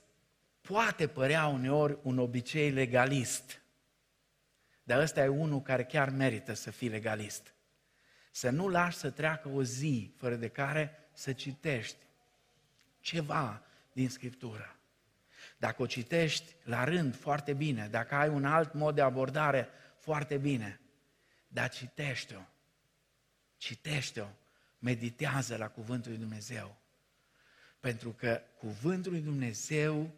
[0.61, 3.63] poate părea uneori un obicei legalist,
[4.83, 7.55] dar ăsta e unul care chiar merită să fie legalist.
[8.31, 12.06] Să nu lași să treacă o zi fără de care să citești
[13.07, 14.77] ceva din Scriptură.
[15.59, 20.37] Dacă o citești la rând foarte bine, dacă ai un alt mod de abordare foarte
[20.37, 20.81] bine,
[21.49, 22.41] dar citește-o.
[23.57, 24.27] Citește-o
[24.79, 26.77] meditează la Cuvântul lui Dumnezeu.
[27.81, 30.11] Pentru că Cuvântul lui Dumnezeu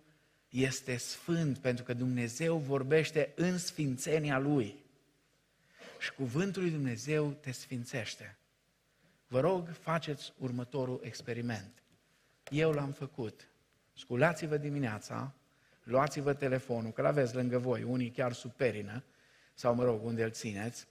[0.48, 4.84] este sfânt, pentru că Dumnezeu vorbește în sfințenia Lui.
[5.98, 8.36] Și Cuvântul lui Dumnezeu te sfințește.
[9.26, 11.82] Vă rog, faceți următorul experiment.
[12.50, 13.48] Eu l-am făcut.
[13.94, 15.34] Sculați-vă dimineața,
[15.82, 19.04] luați-vă telefonul, că l-aveți lângă voi, unii chiar sub perină,
[19.54, 20.88] sau mă rog, unde îl țineți,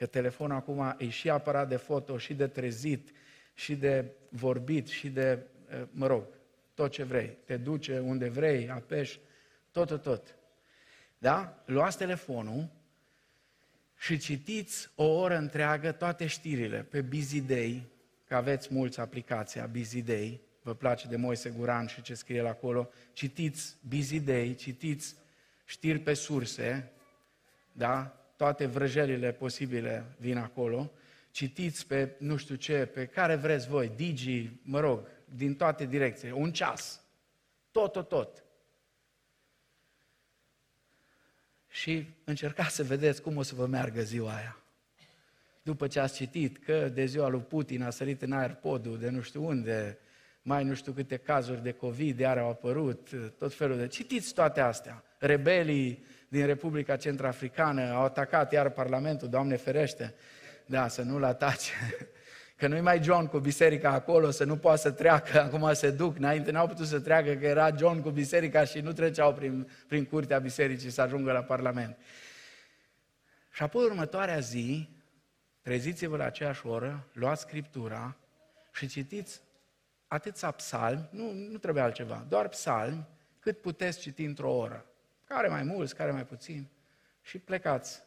[0.00, 3.10] Că telefonul acum e și aparat de foto, și de trezit,
[3.54, 5.38] și de vorbit, și de,
[5.90, 6.24] mă rog,
[6.74, 7.36] tot ce vrei.
[7.44, 9.20] Te duce unde vrei, apeși,
[9.70, 10.34] tot, tot, tot.
[11.18, 11.62] Da?
[11.64, 12.68] Luați telefonul
[13.98, 17.86] și citiți o oră întreagă toate știrile pe Busy Day,
[18.26, 22.46] că aveți mulți aplicația Busy Day, vă place de Moise Guran și ce scrie el
[22.46, 25.14] acolo, citiți Busy Day, citiți
[25.64, 26.92] știri pe surse,
[27.72, 28.14] da?
[28.40, 30.90] toate vrăjelile posibile vin acolo,
[31.30, 36.34] citiți pe nu știu ce, pe care vreți voi, Digi, mă rog, din toate direcțiile,
[36.34, 37.00] un ceas,
[37.70, 38.44] tot, tot, tot.
[41.68, 44.58] Și încercați să vedeți cum o să vă meargă ziua aia.
[45.62, 49.08] După ce ați citit că de ziua lui Putin a sărit în aer podul de
[49.08, 49.98] nu știu unde,
[50.42, 53.86] mai nu știu câte cazuri de COVID iar au apărut, tot felul de...
[53.86, 55.04] Citiți toate astea.
[55.18, 60.14] Rebelii din Republica Centrafricană au atacat iar Parlamentul, Doamne ferește,
[60.66, 61.72] da, să nu-l atace.
[62.56, 66.16] Că nu-i mai John cu biserica acolo, să nu poată să treacă, acum se duc.
[66.16, 70.04] Înainte n-au putut să treacă, că era John cu biserica și nu treceau prin, prin
[70.04, 71.96] curtea bisericii să ajungă la Parlament.
[73.52, 74.88] Și apoi următoarea zi,
[75.62, 78.16] treziți-vă la aceeași oră, luați Scriptura
[78.72, 79.40] și citiți
[80.10, 83.06] atâția psalmi, nu, nu trebuie altceva, doar psalmi,
[83.38, 84.86] cât puteți citi într-o oră.
[85.24, 86.68] Care mai mulți, care mai puțin.
[87.22, 88.02] Și plecați.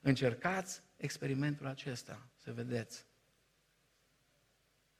[0.00, 3.04] Încercați experimentul acesta, să vedeți.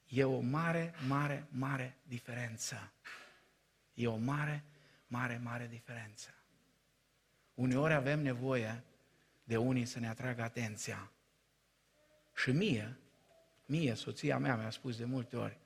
[0.08, 2.92] E o mare, mare, mare diferență.
[3.94, 4.64] E o mare,
[5.06, 6.34] mare, mare diferență.
[7.54, 8.82] Uneori avem nevoie
[9.44, 11.10] de unii să ne atragă atenția.
[12.34, 12.96] Și mie,
[13.66, 15.60] mie, soția mea mi-a spus de multe ori,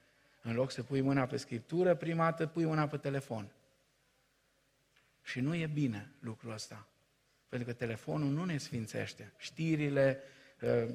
[0.47, 3.53] în loc să pui mâna pe scriptură, prima dată pui mâna pe telefon.
[5.23, 6.89] Și nu e bine lucrul ăsta.
[7.49, 9.33] Pentru că telefonul nu ne sfințește.
[9.37, 10.21] Știrile,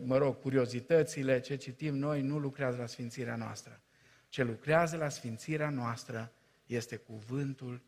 [0.03, 3.81] mă rog, curiozitățile, ce citim noi, nu lucrează la sfințirea noastră.
[4.29, 6.31] Ce lucrează la sfințirea noastră
[6.65, 7.81] este cuvântul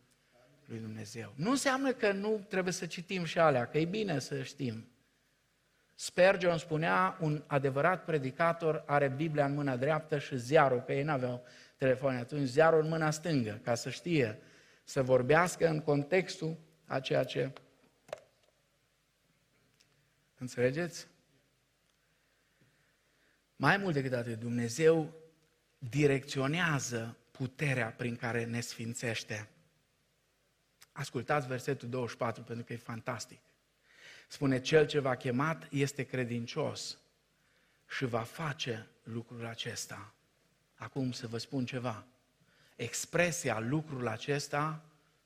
[0.65, 1.33] lui Dumnezeu.
[1.35, 4.87] Nu înseamnă că nu trebuie să citim și alea, că e bine să știm.
[5.95, 11.43] Spurgeon spunea, un adevărat predicator are Biblia în mâna dreaptă și ziarul, că ei n-aveau
[11.77, 14.39] telefoane atunci, ziarul în mâna stângă, ca să știe,
[14.83, 17.51] să vorbească în contextul a ceea ce...
[20.37, 21.07] Înțelegeți?
[23.55, 25.13] Mai mult decât atât, Dumnezeu
[25.77, 29.49] direcționează puterea prin care ne sfințește.
[30.91, 33.39] Ascultați versetul 24 pentru că e fantastic.
[34.33, 36.97] Spune, cel ce v-a chemat este credincios
[37.87, 40.13] și va face lucrul acesta.
[40.75, 42.05] Acum să vă spun ceva.
[42.75, 44.85] Expresia lucrul acesta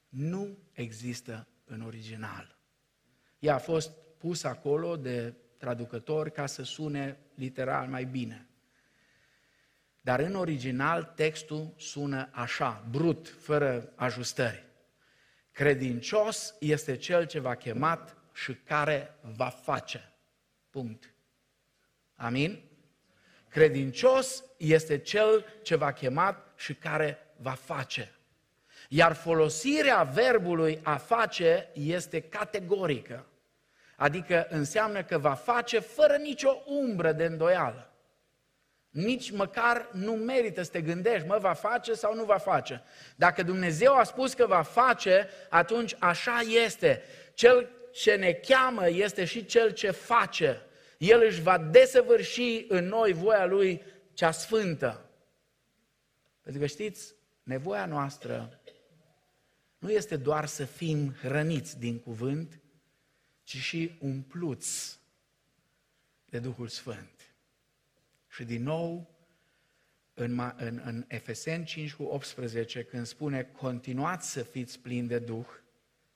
[0.09, 2.57] nu există în original.
[3.39, 8.47] Ea a fost pusă acolo de traducători ca să sune literal mai bine.
[10.01, 14.65] Dar în original textul sună așa, brut, fără ajustări.
[15.51, 20.11] Credincios este cel ce v-a chemat și care va face.
[20.69, 21.13] Punct.
[22.15, 22.63] Amin?
[23.49, 28.11] Credincios este cel ce v-a chemat și care va face.
[28.89, 33.25] Iar folosirea verbului a face este categorică.
[33.95, 37.91] Adică înseamnă că va face fără nicio umbră de îndoială.
[38.89, 42.83] Nici măcar nu merită să te gândești, mă, va face sau nu va face.
[43.15, 47.03] Dacă Dumnezeu a spus că va face, atunci așa este.
[47.33, 50.61] Cel ce ne cheamă este și cel ce face.
[50.97, 53.81] El își va desăvârși în noi voia Lui
[54.13, 55.09] cea sfântă.
[56.41, 58.61] Pentru că știți, nevoia noastră
[59.77, 62.59] nu este doar să fim hrăniți din cuvânt,
[63.43, 64.99] ci și umpluți
[66.25, 67.35] de Duhul Sfânt.
[68.27, 69.15] Și din nou,
[70.13, 75.47] în, în, în Efeseni 5 cu 18, când spune continuați să fiți plini de Duh,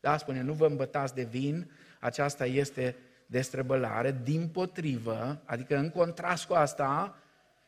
[0.01, 2.95] da, spune nu vă îmbătați de vin, aceasta este
[3.25, 7.17] destrăbălare, din potrivă, adică în contrast cu asta,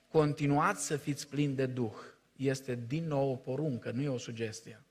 [0.08, 1.96] continuați să fiți plini de Duh.
[2.36, 4.84] Este din nou o poruncă, nu e o sugestie.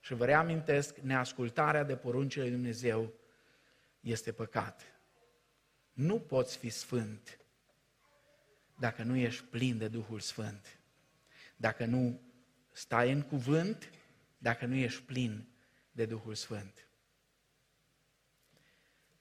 [0.00, 3.12] Și vă reamintesc, neascultarea de poruncile lui Dumnezeu
[4.00, 4.82] este păcat.
[5.92, 7.38] Nu poți fi sfânt
[8.78, 10.78] dacă nu ești plin de Duhul Sfânt.
[11.56, 12.20] Dacă nu
[12.72, 13.90] stai în cuvânt,
[14.38, 15.48] dacă nu ești plin
[15.94, 16.86] de Duhul Sfânt.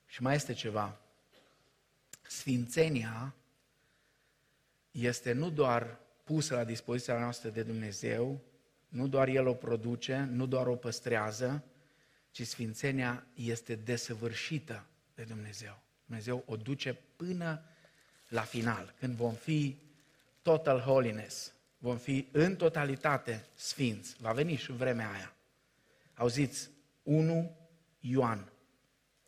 [0.05, 0.99] Și mai este ceva.
[2.21, 3.33] Sfințenia
[4.91, 8.41] este nu doar pusă la dispoziția noastră de Dumnezeu,
[8.87, 11.63] nu doar El o produce, nu doar o păstrează,
[12.31, 15.79] ci sfințenia este desăvârșită de Dumnezeu.
[16.05, 17.61] Dumnezeu o duce până
[18.27, 19.77] la final, când vom fi
[20.41, 24.15] total holiness, vom fi în totalitate sfinți.
[24.19, 25.33] Va veni și vremea aia.
[26.13, 26.69] Auziți,
[27.03, 27.57] 1
[27.99, 28.51] Ioan,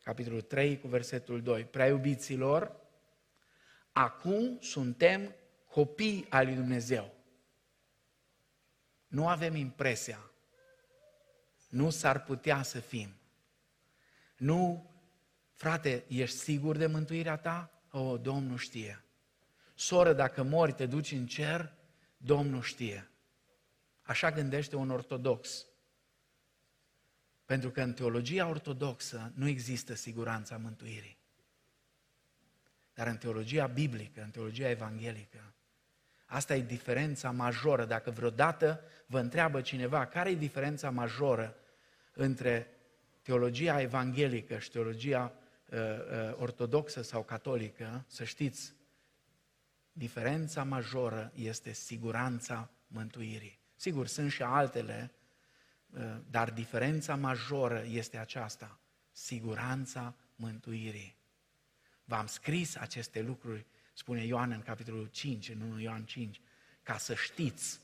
[0.03, 1.65] capitolul 3 cu versetul 2.
[1.65, 2.75] Prea iubiților,
[3.91, 5.35] acum suntem
[5.69, 7.13] copii al lui Dumnezeu.
[9.07, 10.31] Nu avem impresia,
[11.69, 13.09] nu s-ar putea să fim.
[14.37, 14.91] Nu,
[15.53, 17.81] frate, ești sigur de mântuirea ta?
[17.91, 19.03] O, oh, Domnul știe.
[19.75, 21.73] Soră, dacă mori, te duci în cer?
[22.17, 23.09] Domnul știe.
[24.01, 25.65] Așa gândește un ortodox.
[27.45, 31.17] Pentru că în teologia ortodoxă nu există siguranța mântuirii.
[32.93, 35.53] Dar în teologia biblică, în teologia evanghelică,
[36.25, 37.85] asta e diferența majoră.
[37.85, 41.55] Dacă vreodată vă întreabă cineva care e diferența majoră
[42.13, 42.67] între
[43.21, 45.33] teologia evanghelică și teologia
[45.69, 48.73] uh, uh, ortodoxă sau catolică, să știți,
[49.91, 53.59] diferența majoră este siguranța mântuirii.
[53.75, 55.24] Sigur, sunt și altele, uh,
[56.29, 58.79] dar diferența majoră este aceasta,
[59.11, 61.15] siguranța mântuirii.
[62.03, 66.41] V-am scris aceste lucruri, spune Ioan în capitolul 5, în 1 Ioan 5,
[66.83, 67.79] ca să știți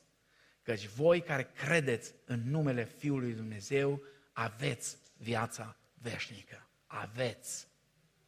[0.63, 4.01] căci voi care credeți în numele Fiului Dumnezeu
[4.31, 6.67] aveți viața veșnică.
[6.85, 7.67] Aveți.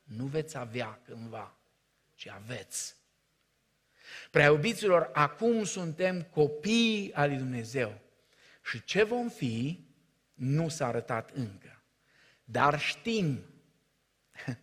[0.03, 1.57] Nu veți avea cândva,
[2.15, 2.95] ci aveți.
[4.31, 7.99] Prea iubiților, acum suntem copii al lui Dumnezeu.
[8.63, 9.87] Și ce vom fi,
[10.33, 11.83] nu s-a arătat încă.
[12.43, 13.43] Dar știm,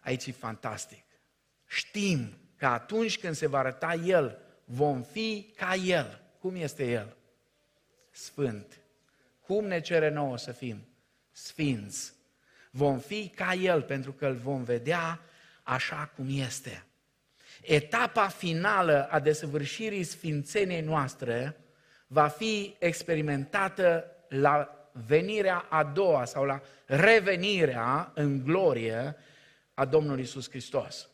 [0.00, 1.04] aici e fantastic,
[1.66, 6.20] știm că atunci când se va arăta El, vom fi ca El.
[6.38, 7.16] Cum este El?
[8.10, 8.80] Sfânt.
[9.40, 10.88] Cum ne cere nouă să fim?
[11.30, 12.14] Sfinți.
[12.70, 15.20] Vom fi ca El pentru că îl vom vedea
[15.62, 16.86] așa cum este
[17.62, 21.56] etapa finală a desăvârșirii sfințeniei noastre
[22.06, 29.16] va fi experimentată la venirea a doua sau la revenirea în glorie
[29.74, 31.08] a Domnului Isus Hristos.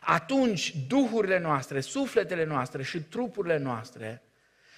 [0.00, 4.22] Atunci duhurile noastre, sufletele noastre și trupurile noastre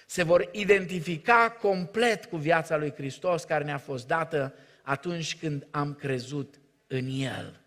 [0.05, 5.93] se vor identifica complet cu viața lui Hristos care ne-a fost dată atunci când am
[5.93, 7.59] crezut în El.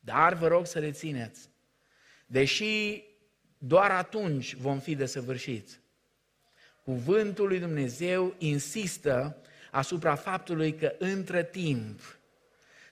[0.00, 1.48] Dar vă rog să rețineți,
[2.26, 3.02] Deși
[3.58, 5.80] doar atunci vom fi desăvârșiți.
[6.84, 9.36] Cuvântul lui Dumnezeu insistă
[9.70, 12.18] asupra faptului că între timp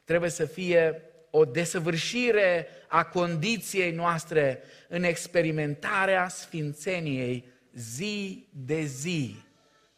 [0.05, 9.37] trebuie să fie o desăvârșire a condiției noastre în experimentarea sfințeniei zi de zi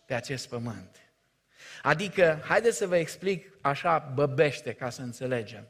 [0.07, 0.97] pe acest pământ.
[1.83, 5.69] Adică, haideți să vă explic așa băbește ca să înțelegem.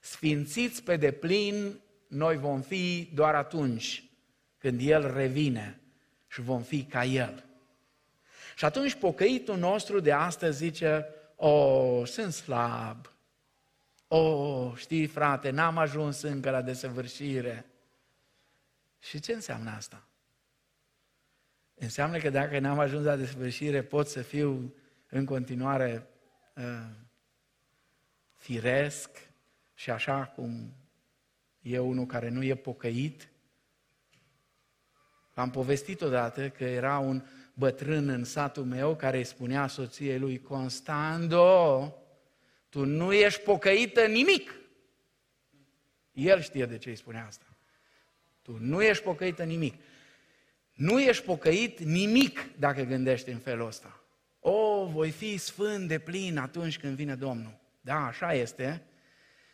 [0.00, 4.04] Sfințiți pe deplin noi vom fi doar atunci
[4.58, 5.78] când El revine
[6.34, 7.44] și vom fi ca El.
[8.56, 11.06] Și atunci pocăitul nostru de astăzi zice,
[11.36, 13.12] o, oh, sunt slab,
[14.08, 17.66] o, oh, știi frate, n-am ajuns încă la desăvârșire.
[18.98, 20.06] Și ce înseamnă asta?
[21.74, 24.74] Înseamnă că dacă n-am ajuns la desăvârșire, pot să fiu
[25.08, 26.06] în continuare
[26.54, 26.90] uh,
[28.34, 29.10] firesc
[29.74, 30.74] și așa cum
[31.60, 33.28] e unul care nu e pocăit.
[35.34, 37.22] Am povestit odată că era un
[37.54, 41.94] bătrân în satul meu care îi spunea soției lui, Constando,
[42.68, 44.54] tu nu ești pocăită nimic.
[46.12, 47.46] El știe de ce îi spune asta.
[48.42, 49.74] Tu nu ești pocăită nimic.
[50.72, 54.00] Nu ești pocăit nimic dacă gândești în felul ăsta.
[54.40, 57.60] O, voi fi sfânt de plin atunci când vine Domnul.
[57.80, 58.82] Da, așa este.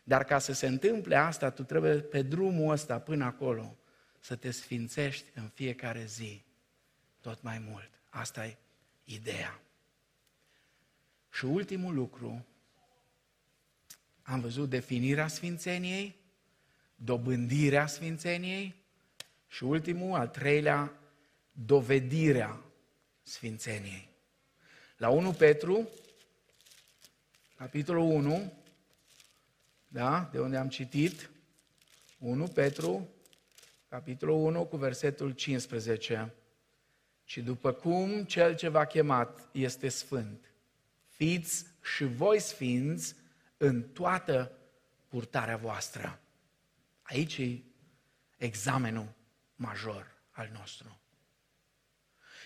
[0.02, 3.79] Dar ca să se întâmple asta, tu trebuie pe drumul ăsta până acolo
[4.20, 6.42] să te sfințești în fiecare zi
[7.20, 7.90] tot mai mult.
[8.08, 8.56] Asta e
[9.04, 9.60] ideea.
[11.32, 12.46] Și ultimul lucru,
[14.22, 16.16] am văzut definirea sfințeniei,
[16.94, 18.74] dobândirea sfințeniei
[19.48, 20.92] și ultimul, al treilea,
[21.52, 22.60] dovedirea
[23.22, 24.08] sfințeniei.
[24.96, 25.88] La 1 Petru,
[27.56, 28.52] capitolul 1,
[29.88, 30.28] da?
[30.32, 31.30] de unde am citit,
[32.18, 33.08] 1 Petru,
[33.90, 36.34] capitolul 1, cu versetul 15.
[37.24, 40.52] Și după cum cel ce v-a chemat este sfânt,
[41.06, 43.14] fiți și voi sfinți
[43.56, 44.52] în toată
[45.08, 46.20] purtarea voastră.
[47.02, 47.62] Aici e
[48.36, 49.12] examenul
[49.54, 51.00] major al nostru.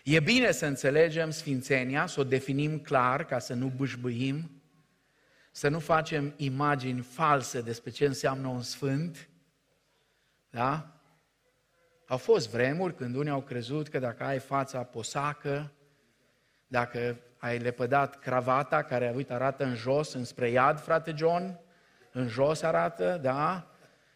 [0.05, 4.63] E bine să înțelegem sfințenia, să o definim clar ca să nu bâșbâim,
[5.51, 9.29] să nu facem imagini false despre ce înseamnă un sfânt,
[10.51, 10.94] da?
[12.07, 15.73] Au fost vremuri când unii au crezut că dacă ai fața posacă,
[16.67, 21.59] dacă ai lepădat cravata care, uite, arată în jos, înspre iad, frate John,
[22.13, 23.69] în jos arată, da?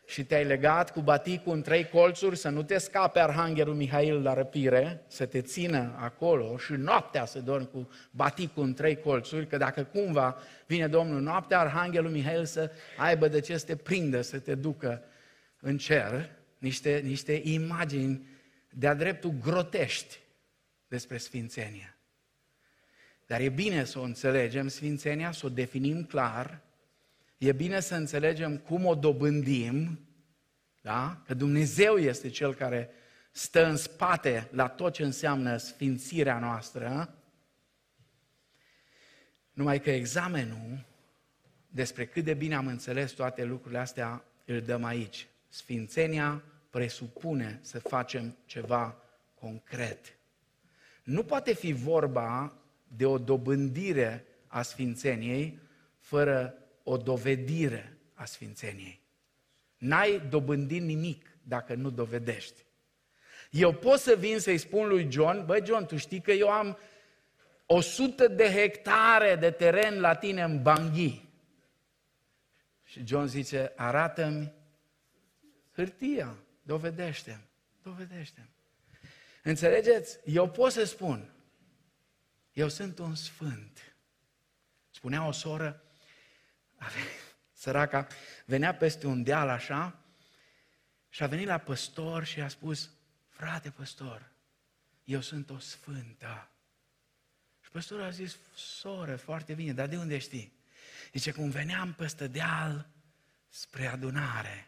[0.07, 4.35] Și te-ai legat cu baticul în trei colțuri să nu te scape Arhanghelul Mihail la
[4.35, 9.57] răpire, să te țină acolo și noaptea să dormi cu baticul în trei colțuri, că
[9.57, 10.37] dacă cumva
[10.67, 15.03] vine Domnul noaptea, Arhanghelul Mihail să aibă de ce să te prindă, să te ducă
[15.61, 18.27] în cer, niște, niște imagini
[18.71, 20.19] de-a dreptul grotești
[20.89, 21.97] despre Sfințenia.
[23.27, 26.61] Dar e bine să o înțelegem, Sfințenia, să o definim clar,
[27.39, 30.01] e bine să înțelegem cum o dobândim,
[30.81, 31.23] da?
[31.27, 32.91] că Dumnezeu este Cel care
[33.31, 37.15] stă în spate la tot ce înseamnă sfințirea noastră,
[39.53, 40.85] numai că examenul
[41.69, 45.29] despre cât de bine am înțeles toate lucrurile astea îl dăm aici.
[45.59, 48.97] Sfințenia presupune să facem ceva
[49.35, 50.19] concret.
[51.03, 52.53] Nu poate fi vorba
[52.97, 55.59] de o dobândire a sfințeniei
[55.99, 59.01] fără o dovedire a sfințeniei.
[59.79, 62.65] N-ai dobândit nimic dacă nu dovedești.
[63.51, 66.79] Eu pot să vin să-i spun lui John, băi John, tu știi că eu am
[67.67, 71.25] 100 de hectare de teren la tine în Banghi.
[72.85, 74.57] Și John zice, arată-mi
[75.79, 77.41] hârtia, dovedește
[77.83, 78.49] dovedește
[79.43, 80.19] Înțelegeți?
[80.25, 81.33] Eu pot să spun,
[82.53, 83.97] eu sunt un sfânt.
[84.91, 85.83] Spunea o soră,
[87.53, 88.07] săraca,
[88.45, 90.05] venea peste un deal așa
[91.09, 92.91] și a venit la păstor și a spus,
[93.29, 94.33] frate păstor,
[95.05, 96.51] eu sunt o sfântă.
[97.61, 100.53] Și păstorul a zis, soră, foarte bine, dar de unde știi?
[101.13, 102.89] Zice, cum veneam peste deal
[103.49, 104.68] spre adunare,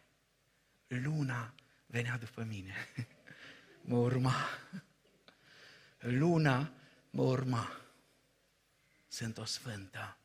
[0.97, 1.55] luna
[1.87, 2.75] venea după mine.
[3.89, 4.35] mă urma.
[5.99, 6.73] Luna
[7.11, 7.81] mă urma.
[9.09, 10.17] Sunt o sfântă.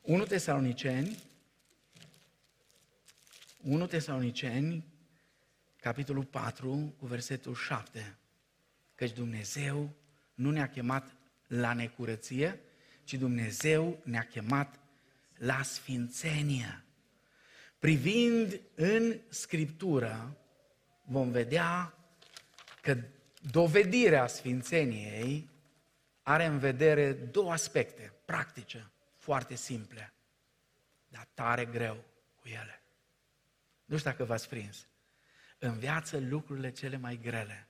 [0.00, 1.18] 1 Tesaloniceni,
[3.62, 4.84] 1 Tesaloniceni,
[5.80, 8.16] capitolul 4, cu versetul 7.
[8.94, 9.90] Căci Dumnezeu
[10.34, 11.16] nu ne-a chemat
[11.46, 12.60] la necurăție,
[13.04, 14.78] ci Dumnezeu ne-a chemat
[15.36, 16.85] la sfințenie.
[17.86, 20.36] Privind în Scriptură,
[21.02, 21.94] vom vedea
[22.82, 22.96] că
[23.50, 25.50] dovedirea sfințeniei
[26.22, 30.12] are în vedere două aspecte practice, foarte simple,
[31.08, 32.04] dar tare greu
[32.36, 32.82] cu ele.
[33.84, 34.86] Nu știu dacă v-ați prins.
[35.58, 37.68] În viață lucrurile cele mai grele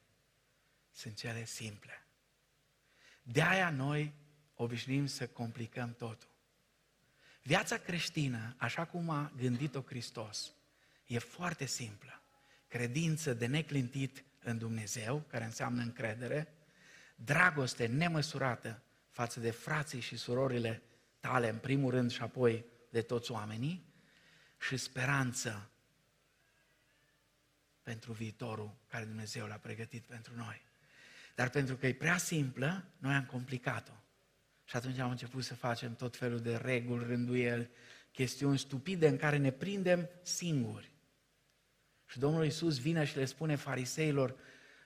[0.92, 2.06] sunt cele simple.
[3.22, 4.14] De aia noi
[4.54, 6.35] obișnuim să complicăm totul.
[7.46, 10.52] Viața creștină, așa cum a gândit-o Hristos,
[11.06, 12.22] e foarte simplă.
[12.68, 16.54] Credință de neclintit în Dumnezeu, care înseamnă încredere,
[17.14, 20.82] dragoste nemăsurată față de frații și surorile
[21.20, 23.94] tale, în primul rând și apoi de toți oamenii,
[24.58, 25.70] și speranță
[27.82, 30.62] pentru viitorul care Dumnezeu l-a pregătit pentru noi.
[31.34, 34.05] Dar pentru că e prea simplă, noi am complicat-o.
[34.68, 37.70] Și atunci am început să facem tot felul de reguli, rânduieli,
[38.12, 40.92] chestiuni stupide în care ne prindem singuri.
[42.06, 44.34] Și Domnul Iisus vine și le spune fariseilor,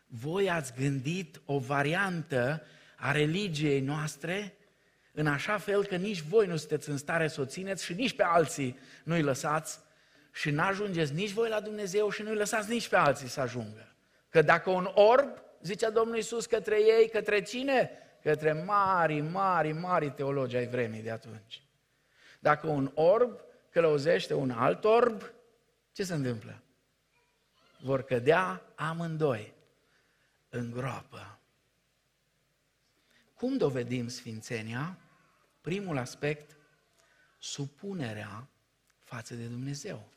[0.07, 2.63] voi ați gândit o variantă
[2.97, 4.55] a religiei noastre
[5.13, 8.15] în așa fel că nici voi nu sunteți în stare să o țineți și nici
[8.15, 9.79] pe alții nu-i lăsați
[10.33, 13.95] și n-ajungeți nici voi la Dumnezeu și nu-i lăsați nici pe alții să ajungă.
[14.29, 17.91] Că dacă un orb, zicea Domnul Iisus către ei, către cine?
[18.23, 21.63] Către mari, mari, mari teologi ai vremii de atunci.
[22.39, 23.41] Dacă un orb
[23.71, 25.23] călăuzește un alt orb,
[25.93, 26.63] ce se întâmplă?
[27.83, 29.55] Vor cădea amândoi
[30.49, 31.39] în groapă.
[33.35, 34.99] Cum dovedim sfințenia?
[35.61, 36.57] Primul aspect,
[37.39, 38.49] supunerea
[39.05, 40.09] față de Dumnezeu.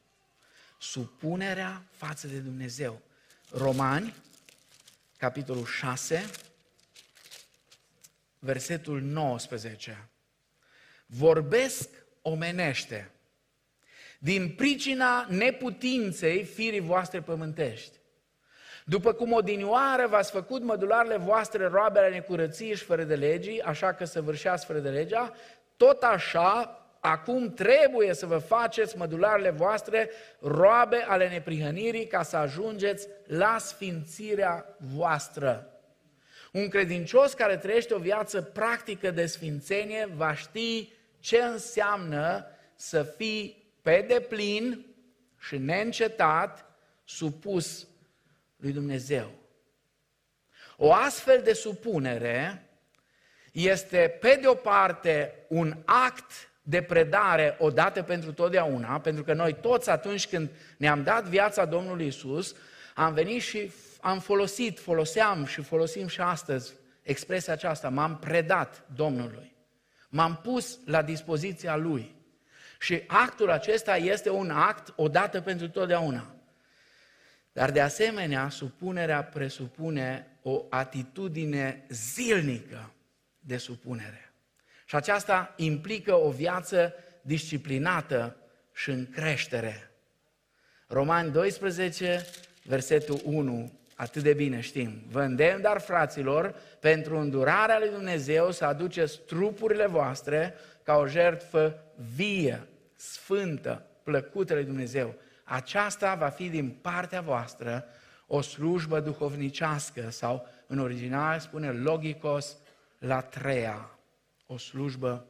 [0.79, 3.01] Supunerea față de Dumnezeu.
[3.51, 4.15] Romani,
[5.17, 6.29] capitolul 6,
[8.43, 10.09] versetul 19.
[11.05, 11.89] Vorbesc
[12.21, 13.11] omenește
[14.19, 17.97] din pricina neputinței firii voastre pământești.
[18.85, 24.05] După cum odinioară v-ați făcut mădularele voastre roabele necurăției și fără de legii, așa că
[24.05, 25.33] să vârșeați fără de legea,
[25.77, 33.07] tot așa, acum trebuie să vă faceți mădularele voastre roabe ale neprihănirii ca să ajungeți
[33.25, 35.72] la sfințirea voastră.
[36.53, 42.45] Un credincios care trăiește o viață practică de sfințenie va ști ce înseamnă
[42.75, 44.85] să fii pe deplin
[45.39, 46.65] și neîncetat
[47.03, 47.87] supus
[48.55, 49.31] lui Dumnezeu.
[50.77, 52.67] O astfel de supunere
[53.51, 56.31] este, pe de o parte, un act
[56.61, 62.07] de predare odată pentru totdeauna, pentru că noi toți atunci când ne-am dat viața Domnului
[62.07, 62.55] Isus,
[62.95, 63.71] am venit și
[64.03, 69.55] am folosit, foloseam și folosim și astăzi expresia aceasta, m-am predat Domnului.
[70.09, 72.15] M-am pus la dispoziția Lui.
[72.79, 76.35] Și actul acesta este un act odată pentru totdeauna.
[77.51, 82.93] Dar de asemenea, supunerea presupune o atitudine zilnică
[83.39, 84.33] de supunere.
[84.85, 88.37] Și aceasta implică o viață disciplinată
[88.73, 89.91] și în creștere.
[90.87, 92.25] Romani 12,
[92.63, 95.03] versetul 1, atât de bine știm.
[95.09, 101.83] Vă îndemn, dar fraților, pentru îndurarea lui Dumnezeu să aduceți trupurile voastre ca o jertfă
[102.15, 105.15] vie, sfântă, plăcută lui Dumnezeu.
[105.43, 107.85] Aceasta va fi din partea voastră
[108.27, 112.57] o slujbă duhovnicească sau în original spune logikos
[112.99, 113.89] la treia,
[114.45, 115.25] o slujbă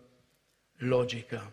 [0.78, 1.52] logică.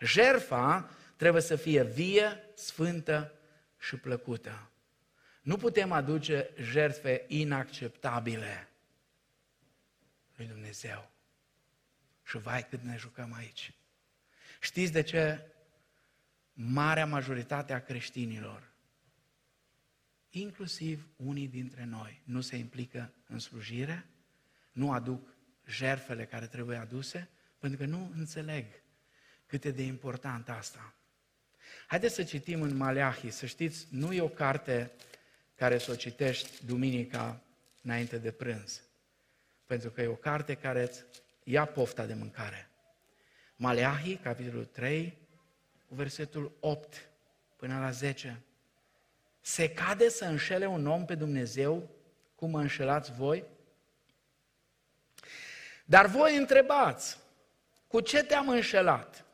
[0.00, 3.32] Jerfa trebuie să fie vie, sfântă
[3.78, 4.68] și plăcută.
[5.44, 8.68] Nu putem aduce jertfe inacceptabile
[10.36, 11.10] lui Dumnezeu.
[12.22, 13.72] Și vai cât ne jucăm aici.
[14.60, 15.40] Știți de ce
[16.52, 18.72] marea majoritate a creștinilor,
[20.30, 24.06] inclusiv unii dintre noi, nu se implică în slujire,
[24.72, 25.28] nu aduc
[25.66, 27.28] jertfele care trebuie aduse,
[27.58, 28.64] pentru că nu înțeleg
[29.46, 30.94] cât e de important asta.
[31.86, 34.92] Haideți să citim în Maleahi, să știți, nu e o carte
[35.54, 37.40] care să o citești duminica
[37.82, 38.82] înainte de prânz,
[39.66, 41.04] pentru că e o carte care îți
[41.44, 42.68] ia pofta de mâncare.
[43.56, 45.18] Maleahi, capitolul 3,
[45.88, 47.08] cu versetul 8
[47.56, 48.40] până la 10.
[49.40, 51.90] Se cade să înșele un om pe Dumnezeu
[52.34, 53.44] cum mă înșelați voi?
[55.84, 57.18] Dar voi întrebați,
[57.86, 59.24] cu ce te-am înșelat?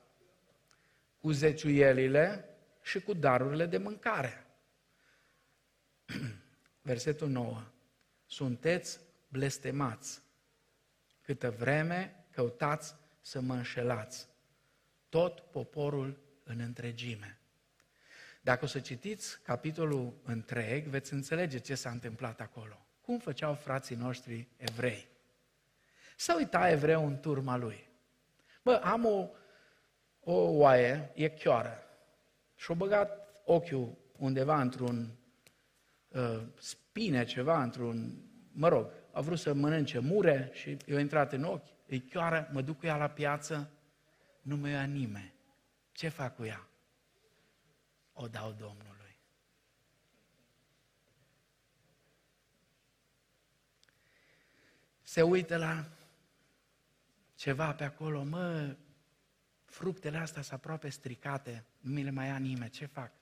[1.20, 2.44] Cu zeciuielile
[2.82, 4.46] și cu darurile de mâncare.
[6.82, 7.62] Versetul 9.
[8.26, 10.22] Sunteți blestemați,
[11.22, 14.28] câtă vreme căutați să mă înșelați.
[15.08, 17.38] Tot poporul în întregime.
[18.40, 22.86] Dacă o să citiți capitolul întreg, veți înțelege ce s-a întâmplat acolo.
[23.00, 25.08] Cum făceau frații noștri evrei.
[26.16, 27.88] Să uita evreu în turma lui.
[28.62, 29.28] Bă, am o,
[30.20, 31.82] o oaie, e chioară,
[32.56, 35.19] și-o băgat ochiul undeva într-un
[36.10, 41.44] uh, spine, ceva, într-un, mă rog, a vrut să mănânce mure și i-a intrat în
[41.44, 43.70] ochi, e chioară, mă duc cu ea la piață,
[44.42, 45.34] nu mă ia nimeni.
[45.92, 46.68] Ce fac cu ea?
[48.12, 49.18] O dau Domnului.
[55.02, 55.88] Se uită la
[57.34, 58.76] ceva pe acolo, mă,
[59.64, 63.12] fructele astea sunt aproape stricate, nu mi le mai ia nimeni, ce fac?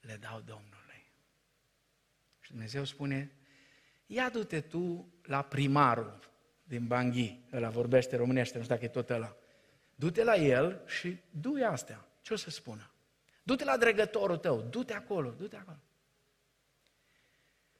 [0.00, 0.81] Le dau Domnului.
[2.52, 3.30] Și Dumnezeu spune,
[4.06, 6.18] ia du-te tu la primarul
[6.64, 9.36] din Banghi, ăla vorbește românește, nu știu dacă e tot ăla.
[9.94, 12.06] Du-te la el și du astea.
[12.20, 12.90] Ce o să spună?
[13.42, 15.78] Du-te la dregătorul tău, du-te acolo, du-te acolo.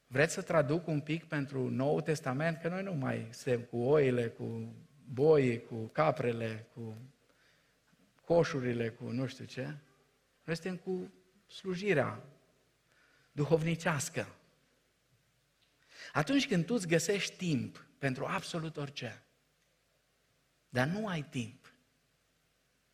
[0.07, 2.57] Vreți să traduc un pic pentru Noul Testament?
[2.61, 4.75] Că noi nu mai suntem cu oile, cu
[5.13, 6.95] boii, cu caprele, cu
[8.25, 9.75] coșurile, cu nu știu ce.
[10.43, 11.11] Noi suntem cu
[11.47, 12.23] slujirea
[13.31, 14.27] duhovnicească.
[16.13, 19.23] Atunci când tu îți găsești timp pentru absolut orice,
[20.69, 21.63] dar nu ai timp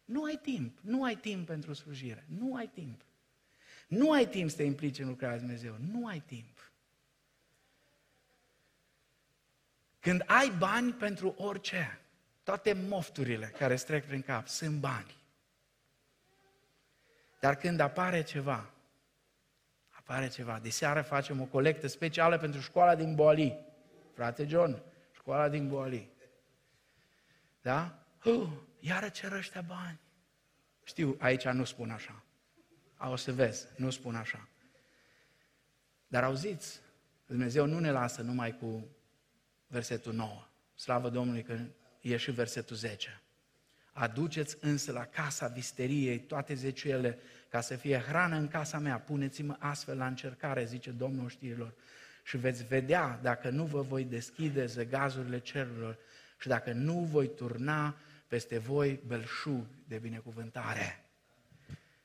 [0.10, 3.02] nu ai timp, nu ai timp pentru slujire, nu ai timp.
[3.88, 6.72] Nu ai timp să te implici în lucrarea lui Dumnezeu, nu ai timp.
[10.00, 12.00] Când ai bani pentru orice,
[12.44, 15.18] toate mofturile care strec prin cap sunt bani.
[17.40, 18.74] Dar când apare ceva,
[20.10, 20.60] apare ceva.
[20.60, 23.66] De seară facem o colectă specială pentru școala din Boali.
[24.14, 24.82] Frate John,
[25.12, 26.10] școala din Boali.
[27.62, 28.06] Da?
[28.24, 28.50] Uh,
[28.80, 30.00] iară cer ăștia bani.
[30.84, 32.24] Știu, aici nu spun așa.
[32.96, 34.48] A, o să vezi, nu spun așa.
[36.08, 36.80] Dar auziți,
[37.26, 38.88] Dumnezeu nu ne lasă numai cu
[39.68, 40.48] versetul 9.
[40.76, 41.60] Slavă Domnului că
[42.02, 43.22] e și versetul 10.
[43.92, 47.20] Aduceți însă la casa visteriei toate zeciuiele
[47.50, 49.00] ca să fie hrană în casa mea.
[49.00, 51.74] Puneți-mă astfel la încercare, zice Domnul știrilor,
[52.24, 55.98] și veți vedea dacă nu vă voi deschide zăgazurile cerurilor
[56.40, 57.96] și dacă nu voi turna
[58.28, 61.04] peste voi belșug de binecuvântare.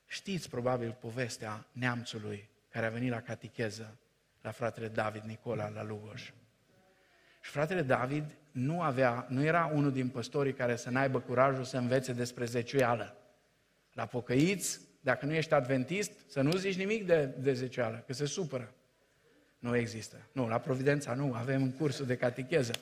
[0.07, 3.97] Știți probabil povestea neamțului care a venit la catecheză
[4.41, 6.33] la fratele David Nicola la Lugoj.
[7.41, 11.77] Și fratele David nu, avea, nu era unul din păstorii care să n-aibă curajul să
[11.77, 13.17] învețe despre zeciuială.
[13.93, 18.25] La pocăiți, dacă nu ești adventist, să nu zici nimic de, de zeciuială, că se
[18.25, 18.73] supără.
[19.59, 20.17] Nu există.
[20.31, 22.73] Nu, la Providența nu, avem un cursul de catecheză.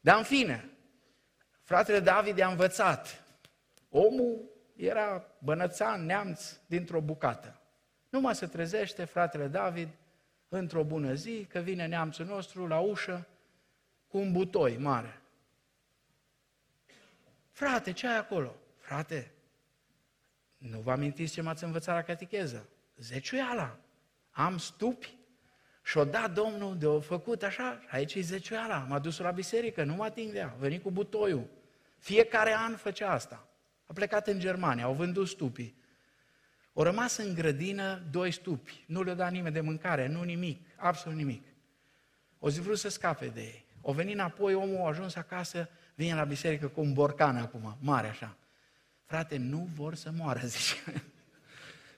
[0.00, 0.70] Dar în fine,
[1.62, 3.24] fratele David a învățat.
[3.88, 4.40] Omul
[4.76, 7.60] era bănățan, neamț, dintr-o bucată.
[8.08, 9.88] Numai se trezește fratele David
[10.48, 13.26] într-o bună zi, că vine neamțul nostru la ușă
[14.08, 15.20] cu un butoi mare.
[17.50, 18.54] Frate, ce ai acolo?
[18.78, 19.30] Frate,
[20.70, 22.68] nu vă amintiți ce m-ați învățat la catecheză?
[22.96, 23.78] Zeciuiala.
[24.30, 25.16] Am stupi
[25.84, 29.84] și o dat Domnul de o făcut așa, aici e zeciuiala, m-a dus la biserică,
[29.84, 31.48] nu mă atingea, a venit cu butoiul.
[31.98, 33.46] Fiecare an făcea asta.
[33.86, 35.80] A plecat în Germania, au vândut stupii.
[36.74, 41.18] Au rămas în grădină doi stupi, nu le-a dat nimeni de mâncare, nu nimic, absolut
[41.18, 41.42] nimic.
[42.38, 43.64] O zi vrut să scape de ei.
[43.80, 48.08] O venit înapoi, omul a ajuns acasă, vine la biserică cu un borcan acum, mare
[48.08, 48.36] așa.
[49.12, 51.04] Frate, nu vor să moară, zice.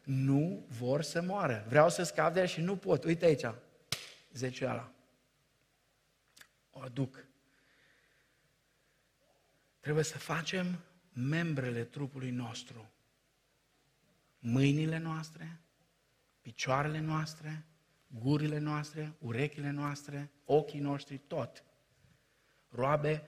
[0.05, 1.65] nu vor să moară.
[1.69, 3.05] Vreau să scap de și nu pot.
[3.05, 3.55] Uite aici,
[4.33, 4.93] zecioala.
[6.71, 7.27] O aduc.
[9.81, 12.91] Trebuie să facem membrele trupului nostru.
[14.39, 15.61] Mâinile noastre,
[16.41, 17.65] picioarele noastre,
[18.07, 21.65] gurile noastre, urechile noastre, ochii noștri, tot.
[22.69, 23.23] Roabe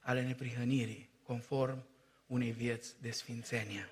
[0.00, 1.89] ale neprihănirii, conform
[2.30, 3.88] unei vieți de sfințenie.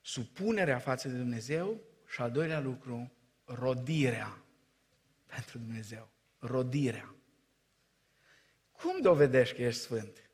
[0.00, 1.80] Supunerea față de Dumnezeu
[2.12, 3.12] și al doilea lucru,
[3.44, 4.42] rodirea
[5.26, 6.10] pentru Dumnezeu.
[6.38, 7.14] Rodirea.
[8.72, 10.30] Cum dovedești că ești sfânt?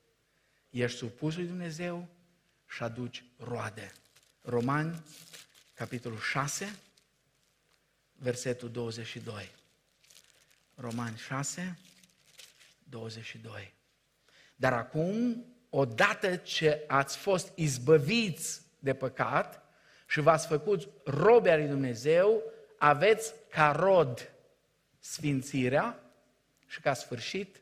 [0.71, 2.09] Ești supus lui Dumnezeu
[2.69, 3.93] și aduci roade.
[4.43, 5.03] Romani,
[5.75, 6.79] capitolul 6,
[8.13, 9.51] versetul 22.
[10.75, 11.79] Romani 6,
[12.85, 13.73] 22.
[14.57, 15.45] Dar acum,
[15.79, 19.63] odată ce ați fost izbăviți de păcat
[20.07, 22.43] și v-ați făcut robe al lui Dumnezeu,
[22.79, 24.33] aveți ca rod
[24.99, 26.01] sfințirea
[26.67, 27.61] și ca sfârșit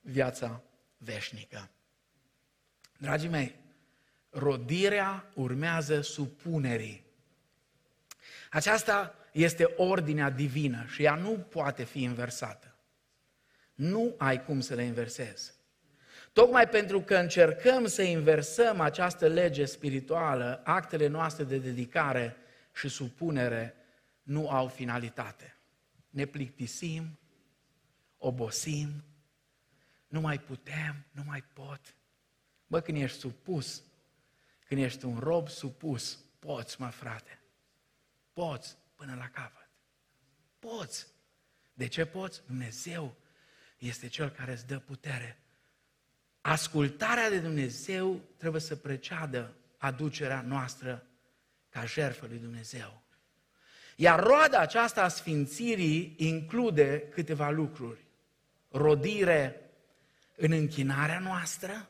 [0.00, 0.62] viața
[0.96, 1.70] veșnică.
[2.98, 3.54] Dragii mei,
[4.30, 7.04] rodirea urmează supunerii.
[8.50, 12.74] Aceasta este ordinea divină și ea nu poate fi inversată.
[13.74, 15.53] Nu ai cum să le inversezi.
[16.34, 22.36] Tocmai pentru că încercăm să inversăm această lege spirituală, actele noastre de dedicare
[22.72, 23.74] și supunere
[24.22, 25.56] nu au finalitate.
[26.10, 27.18] Ne plictisim,
[28.18, 29.04] obosim,
[30.06, 31.94] nu mai putem, nu mai pot.
[32.66, 33.82] Bă, când ești supus,
[34.66, 37.40] când ești un rob supus, poți, mă, frate.
[38.32, 39.68] Poți până la capăt.
[40.58, 41.06] Poți.
[41.74, 42.42] De ce poți?
[42.46, 43.16] Dumnezeu
[43.78, 45.38] este Cel care îți dă putere.
[46.46, 51.06] Ascultarea de Dumnezeu trebuie să preceadă aducerea noastră
[51.70, 53.02] ca jertfă lui Dumnezeu.
[53.96, 58.04] Iar roada aceasta a sfințirii include câteva lucruri.
[58.70, 59.60] Rodire
[60.36, 61.88] în închinarea noastră,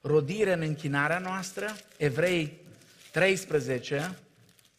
[0.00, 2.60] rodire în închinarea noastră, Evrei
[3.10, 4.18] 13,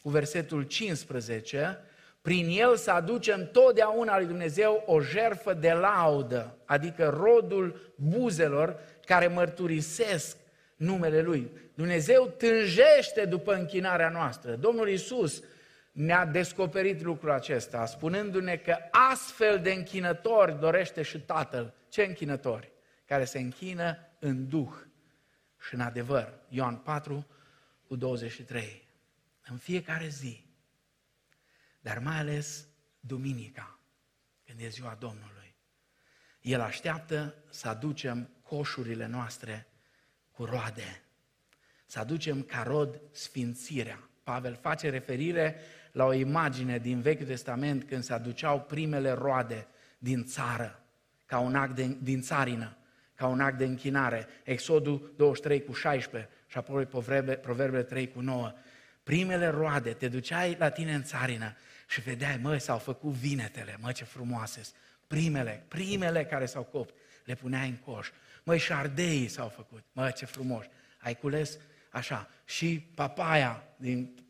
[0.02, 1.80] cu versetul 15,
[2.22, 9.28] prin el să aducem totdeauna lui Dumnezeu o jerfă de laudă, adică rodul buzelor care
[9.28, 10.38] mărturisesc
[10.76, 11.52] numele Lui.
[11.76, 14.56] Dumnezeu tânjește după închinarea noastră.
[14.56, 15.44] Domnul Isus
[15.92, 18.78] ne-a descoperit lucrul acesta, spunându-ne că
[19.12, 21.74] astfel de închinători dorește și Tatăl.
[21.90, 22.72] Ce închinători?
[23.06, 24.74] Care se închină în Duh
[25.68, 26.34] și în adevăr.
[26.50, 27.28] Ioan 4
[27.88, 28.88] cu 23.
[29.50, 30.46] În fiecare zi,
[31.80, 32.68] dar mai ales
[33.00, 33.80] duminica,
[34.46, 35.53] când e ziua Domnului.
[36.44, 39.68] El așteaptă să aducem coșurile noastre
[40.32, 41.02] cu roade,
[41.86, 44.10] să aducem ca rod sfințirea.
[44.24, 45.56] Pavel face referire
[45.92, 49.68] la o imagine din Vechiul Testament când se aduceau primele roade
[49.98, 50.84] din țară,
[51.26, 52.78] ca un act de, din țarină
[53.16, 54.28] ca un act de închinare.
[54.44, 58.54] Exodul 23 cu 16 și apoi Proverbe, Proverbele 3 cu 9.
[59.04, 61.56] Primele roade, te duceai la tine în țarină
[61.88, 64.62] și vedeai, măi, s-au făcut vinetele, mă, ce frumoase
[65.08, 66.94] Primele, primele care s-au copt,
[67.26, 68.10] le puneai în coș.
[68.44, 70.66] Măi, și șardeii s-au făcut, mă, ce frumos.
[70.98, 71.58] Ai cules
[71.90, 74.26] așa, și papaya din,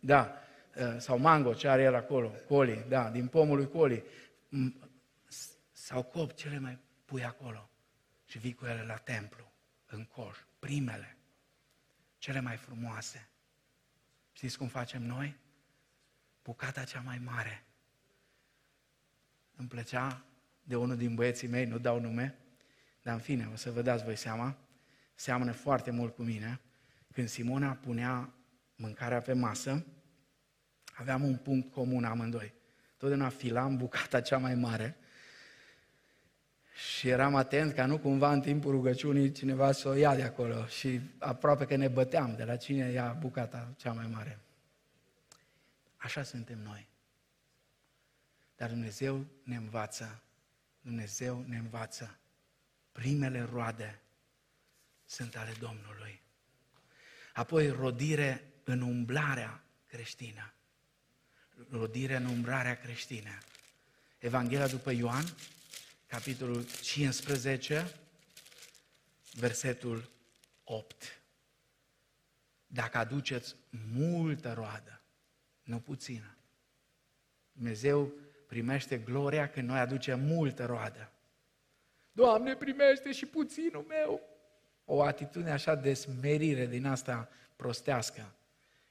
[0.00, 0.38] da,
[0.76, 4.04] ă, sau mango, ce are el acolo, coli, da, din pomul lui coli.
[5.72, 7.70] S-au copt cele mai pui acolo
[8.24, 9.52] și vii cu ele la templu.
[9.90, 11.16] în coș, primele,
[12.18, 13.28] cele mai frumoase.
[14.32, 15.36] Știți cum facem noi?
[16.42, 17.67] Bucata cea mai mare.
[19.58, 20.24] Îmi plăcea
[20.62, 22.38] de unul din băieții mei, nu dau nume,
[23.02, 24.56] dar în fine, o să vă dați voi seama,
[25.14, 26.60] seamănă foarte mult cu mine.
[27.12, 28.32] Când Simona punea
[28.76, 29.86] mâncarea pe masă,
[30.94, 32.52] aveam un punct comun amândoi.
[32.96, 34.96] Totdeauna filam bucata cea mai mare
[36.74, 40.66] și eram atent ca nu cumva în timpul rugăciunii cineva să o ia de acolo
[40.66, 44.38] și aproape că ne băteam de la cine ia bucata cea mai mare.
[45.96, 46.87] Așa suntem noi.
[48.58, 50.22] Dar Dumnezeu ne învață,
[50.80, 52.18] Dumnezeu ne învață.
[52.92, 54.00] Primele roade
[55.04, 56.20] sunt ale Domnului.
[57.32, 60.52] Apoi rodire în umblarea creștină.
[61.70, 63.38] Rodire în umblarea creștină.
[64.18, 65.24] Evanghelia după Ioan,
[66.06, 67.94] capitolul 15,
[69.32, 70.10] versetul
[70.64, 71.20] 8.
[72.66, 73.54] Dacă aduceți
[73.92, 75.02] multă roadă,
[75.62, 76.36] nu puțină,
[77.52, 78.12] Dumnezeu
[78.48, 81.10] primește gloria când noi aducem multă roadă.
[82.12, 84.20] Doamne, primește și puținul meu.
[84.84, 88.32] O atitudine așa de smerire din asta prostească,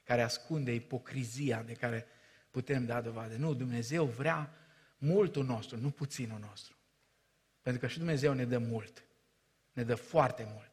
[0.04, 2.06] care ascunde ipocrizia de care
[2.50, 3.34] putem da dovadă.
[3.36, 4.50] Nu, Dumnezeu vrea
[4.98, 6.76] multul nostru, nu puținul nostru.
[7.62, 9.04] Pentru că și Dumnezeu ne dă mult.
[9.72, 10.72] Ne dă foarte mult.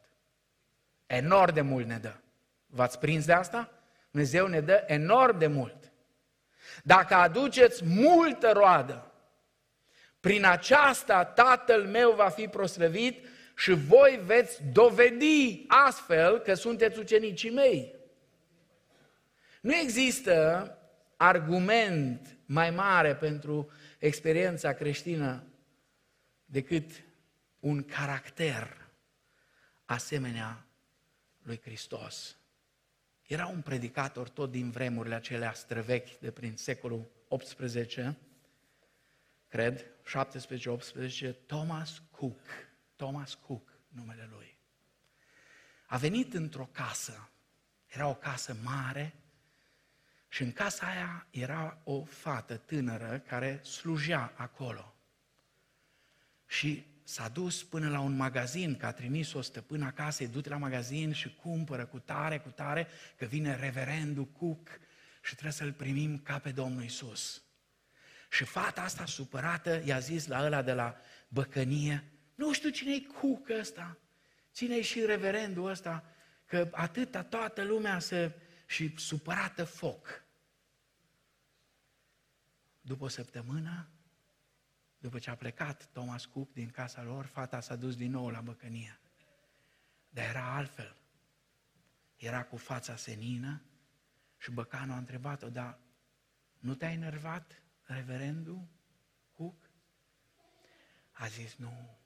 [1.05, 2.15] Enorm de mult ne dă.
[2.65, 3.71] V-ați prins de asta?
[4.11, 5.91] Dumnezeu ne dă enorm de mult.
[6.84, 9.11] Dacă aduceți multă roadă,
[10.20, 17.51] prin aceasta Tatăl meu va fi proslăvit și voi veți dovedi astfel că sunteți ucenicii
[17.51, 17.95] mei.
[19.61, 20.70] Nu există
[21.18, 25.43] argument mai mare pentru experiența creștină
[26.45, 26.91] decât
[27.59, 28.88] un caracter
[29.86, 30.66] asemenea
[31.43, 32.38] lui Hristos.
[33.26, 38.17] Era un predicator tot din vremurile acelea străvechi de prin secolul 18,
[39.47, 39.86] cred,
[41.32, 42.39] 17-18, Thomas Cook.
[42.95, 44.57] Thomas Cook, numele lui.
[45.86, 47.30] A venit într-o casă,
[47.88, 49.15] era o casă mare,
[50.28, 54.95] și în casa aia era o fată tânără care slujea acolo.
[56.47, 60.57] Și s-a dus până la un magazin, că a trimis-o stăpân acasă, îi du la
[60.57, 62.87] magazin și cumpără cu tare, cu tare,
[63.17, 64.67] că vine reverendul Cook
[65.21, 67.43] și trebuie să-l primim ca pe Domnul Isus.
[68.29, 70.97] Și fata asta supărată i-a zis la ăla de la
[71.27, 72.03] băcănie,
[72.35, 73.97] nu știu cine-i Cook ăsta,
[74.51, 76.03] cine-i și reverendul ăsta,
[76.45, 78.31] că atâta toată lumea să...
[78.65, 80.23] și supărată foc.
[82.81, 83.89] După o săptămână,
[85.05, 88.41] după ce a plecat Thomas Cook din casa lor, fata s-a dus din nou la
[88.41, 88.99] băcănie.
[90.09, 90.95] Dar era altfel.
[92.15, 93.61] Era cu fața senină
[94.37, 95.79] și băcanul a întrebat-o, dar
[96.59, 98.67] nu te-ai enervat, reverendul
[99.31, 99.69] Cook?
[101.11, 101.97] A zis, nu,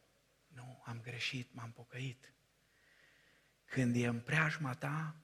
[0.47, 2.33] nu, am greșit, m-am pocăit.
[3.65, 5.15] Când e în preajma ta,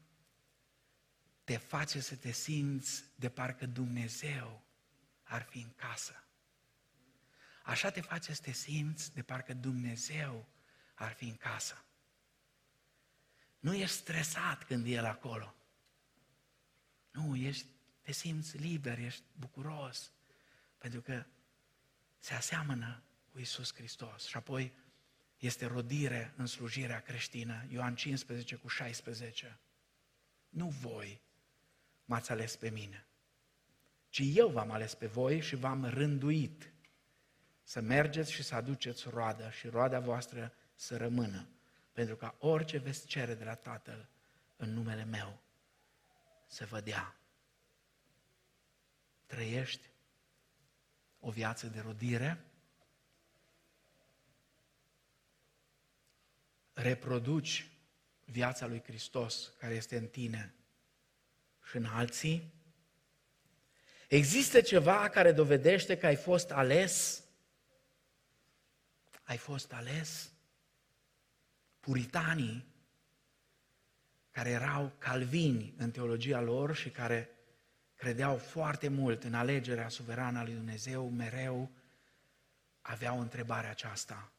[1.44, 4.64] te face să te simți de parcă Dumnezeu
[5.24, 6.20] ar fi în casă.
[7.66, 10.48] Așa te face să te simți de parcă Dumnezeu
[10.94, 11.84] ar fi în casă.
[13.60, 15.56] Nu ești stresat când e el acolo.
[17.12, 17.66] Nu, ești,
[18.02, 20.12] te simți liber, ești bucuros,
[20.78, 21.26] pentru că
[22.20, 24.26] se aseamănă cu Isus Hristos.
[24.26, 24.74] Și apoi
[25.38, 29.60] este rodire în slujirea creștină, Ioan 15 cu 16.
[30.50, 31.22] Nu voi
[32.06, 33.06] m-ați ales pe mine,
[34.10, 36.74] ci eu v-am ales pe voi și v-am rânduit
[37.66, 41.48] să mergeți și să aduceți roada și roada voastră să rămână,
[41.92, 44.08] pentru ca orice veți cere de la Tatăl
[44.56, 45.40] în numele meu
[46.48, 47.16] să vă dea.
[49.26, 49.90] Trăiești
[51.20, 52.46] o viață de rodire,
[56.74, 57.70] reproduci
[58.26, 60.54] viața lui Hristos care este în tine
[61.70, 62.54] și în alții,
[64.08, 67.25] Există ceva care dovedește că ai fost ales?
[69.26, 70.32] Ai fost ales?
[71.80, 72.66] Puritanii,
[74.32, 77.30] care erau calvini în teologia lor și care
[77.96, 81.72] credeau foarte mult în alegerea suverană a lui Dumnezeu, mereu
[82.82, 84.32] aveau întrebarea aceasta.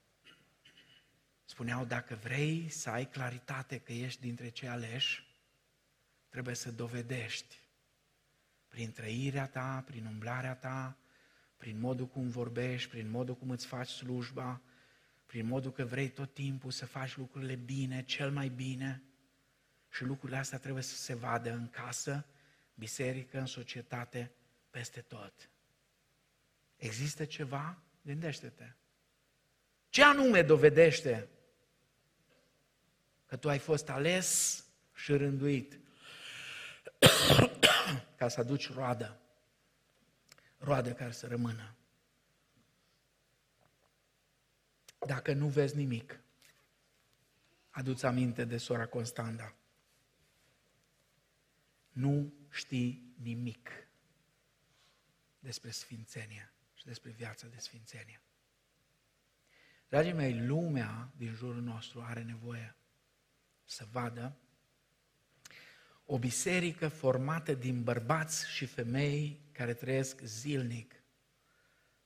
[1.45, 5.27] Spuneau, dacă vrei să ai claritate că ești dintre cei aleși,
[6.29, 7.57] trebuie să dovedești
[8.69, 10.97] prin trăirea ta, prin umblarea ta,
[11.57, 14.61] prin modul cum vorbești, prin modul cum îți faci slujba,
[15.27, 19.03] prin modul că vrei tot timpul să faci lucrurile bine, cel mai bine,
[19.91, 22.27] și lucrurile astea trebuie să se vadă în casă,
[22.75, 24.33] biserică, în societate,
[24.71, 25.51] peste tot.
[26.77, 27.79] Există ceva?
[28.03, 28.73] Gândește-te.
[29.89, 31.29] Ce anume dovedește
[33.27, 34.61] că tu ai fost ales
[34.95, 35.79] și rânduit
[38.19, 39.21] ca să aduci roadă,
[40.59, 41.75] roadă care să rămână.
[45.07, 46.21] Dacă nu vezi nimic,
[47.71, 49.55] aduți aminte de sora Constanda.
[51.93, 53.71] Nu știi nimic
[55.39, 58.21] despre sfințenia și despre viața de sfințenie.
[59.89, 62.77] Dragii mei, lumea din jurul nostru are nevoie
[63.65, 64.37] să vadă
[66.05, 70.95] o biserică formată din bărbați și femei care trăiesc zilnic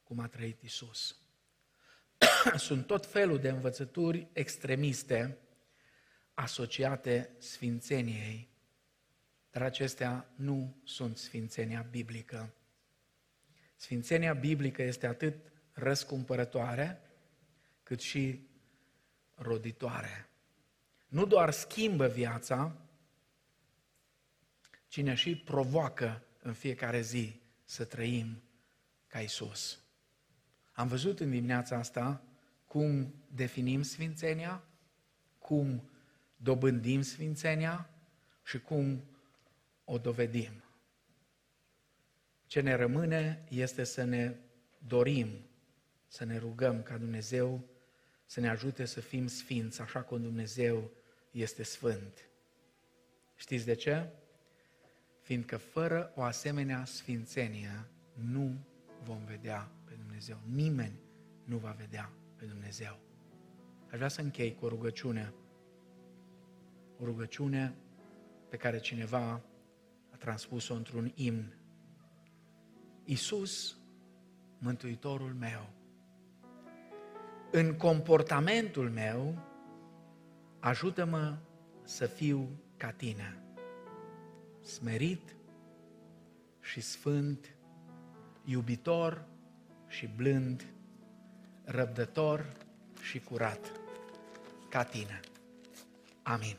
[0.03, 1.19] cum a trăit Isus.
[2.57, 5.38] Sunt tot felul de învățături extremiste
[6.34, 8.49] asociate sfințeniei,
[9.51, 12.55] dar acestea nu sunt sfințenia biblică.
[13.76, 17.01] Sfințenia biblică este atât răscumpărătoare,
[17.82, 18.49] cât și
[19.34, 20.28] roditoare.
[21.09, 22.76] Nu doar schimbă viața,
[24.88, 28.43] ci ne și provoacă în fiecare zi să trăim
[29.07, 29.78] ca Isus.
[30.72, 32.29] Am văzut în dimineața asta
[32.70, 34.64] cum definim sfințenia,
[35.38, 35.90] cum
[36.36, 37.90] dobândim sfințenia
[38.44, 39.04] și cum
[39.84, 40.64] o dovedim.
[42.46, 44.36] Ce ne rămâne este să ne
[44.86, 45.28] dorim,
[46.06, 47.68] să ne rugăm ca Dumnezeu
[48.26, 50.90] să ne ajute să fim sfinți, așa cum Dumnezeu
[51.30, 52.28] este sfânt.
[53.36, 54.08] Știți de ce?
[55.20, 58.66] Fiindcă fără o asemenea sfințenie nu
[59.02, 60.40] vom vedea pe Dumnezeu.
[60.46, 61.00] Nimeni
[61.44, 62.99] nu va vedea pe Dumnezeu.
[63.91, 65.32] Aș vrea să închei cu o rugăciune.
[67.01, 67.74] O rugăciune
[68.49, 69.43] pe care cineva
[70.11, 71.55] a transpus-o într-un imn.
[73.05, 73.76] Iisus,
[74.59, 75.70] Mântuitorul meu,
[77.51, 79.38] în comportamentul meu,
[80.61, 81.38] ajută-mă
[81.82, 83.43] să fiu ca tine,
[84.62, 85.36] smerit
[86.61, 87.57] și sfânt,
[88.45, 89.26] iubitor
[89.86, 90.74] și blând,
[91.64, 92.46] răbdător
[93.02, 93.72] și curat,
[94.68, 95.20] ca tine.
[96.22, 96.56] Amin.